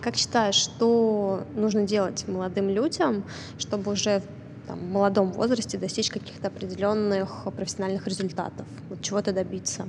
[0.00, 3.24] Как считаешь, что нужно делать молодым людям,
[3.58, 4.22] чтобы уже
[4.66, 8.66] там, в молодом возрасте достичь каких-то определенных профессиональных результатов?
[8.88, 9.86] Вот чего-то добиться?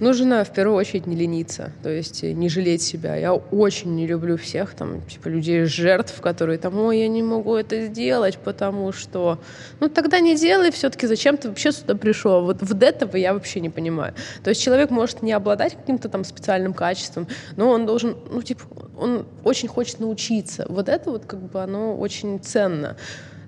[0.00, 3.16] Нужно в первую очередь не лениться, то есть не жалеть себя.
[3.16, 7.54] Я очень не люблю всех там, типа, людей жертв, которые там, ой, я не могу
[7.54, 9.38] это сделать, потому что...
[9.78, 12.44] Ну, тогда не делай все-таки, зачем ты вообще сюда пришел?
[12.44, 14.14] Вот, вот этого я вообще не понимаю.
[14.42, 18.62] То есть человек может не обладать каким-то там специальным качеством, но он должен, ну, типа,
[18.98, 20.64] он очень хочет научиться.
[20.68, 22.96] Вот это вот как бы оно очень ценно.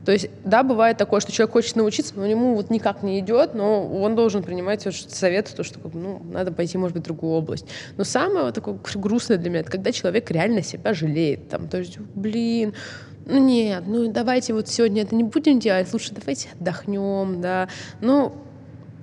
[0.05, 3.55] То есть, да, бывает такое, что человек хочет научиться, но ему вот никак не идет,
[3.55, 7.66] но он должен принимать советы, то, что ну, надо пойти, может быть, в другую область.
[7.96, 11.48] Но самое вот такое грустное для меня, это когда человек реально себя жалеет.
[11.48, 12.74] Там, то есть, блин,
[13.26, 17.68] ну нет, ну давайте вот сегодня это не будем делать, лучше давайте отдохнем, да.
[18.00, 18.32] Ну,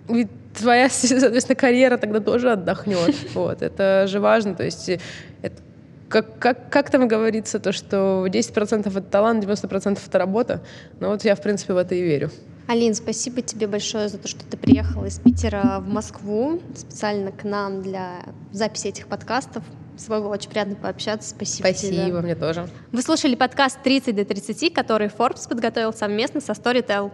[0.09, 3.15] ведь твоя, соответственно, карьера тогда тоже отдохнет.
[3.33, 4.55] Вот, это же важно.
[4.55, 4.89] То есть
[5.41, 5.61] это
[6.09, 10.61] как, как, как там говорится, то, что 10% это талант, 90% это работа.
[10.99, 12.31] Ну вот я, в принципе, в это и верю.
[12.67, 17.43] Алин, спасибо тебе большое за то, что ты приехала из Питера в Москву специально к
[17.43, 19.63] нам для записи этих подкастов.
[19.97, 21.29] С тобой было очень приятно пообщаться.
[21.29, 22.21] Спасибо, Спасибо тебе.
[22.21, 22.69] мне тоже.
[22.91, 27.11] Вы слушали подкаст «30 до 30», который Forbes подготовил совместно со Storytel.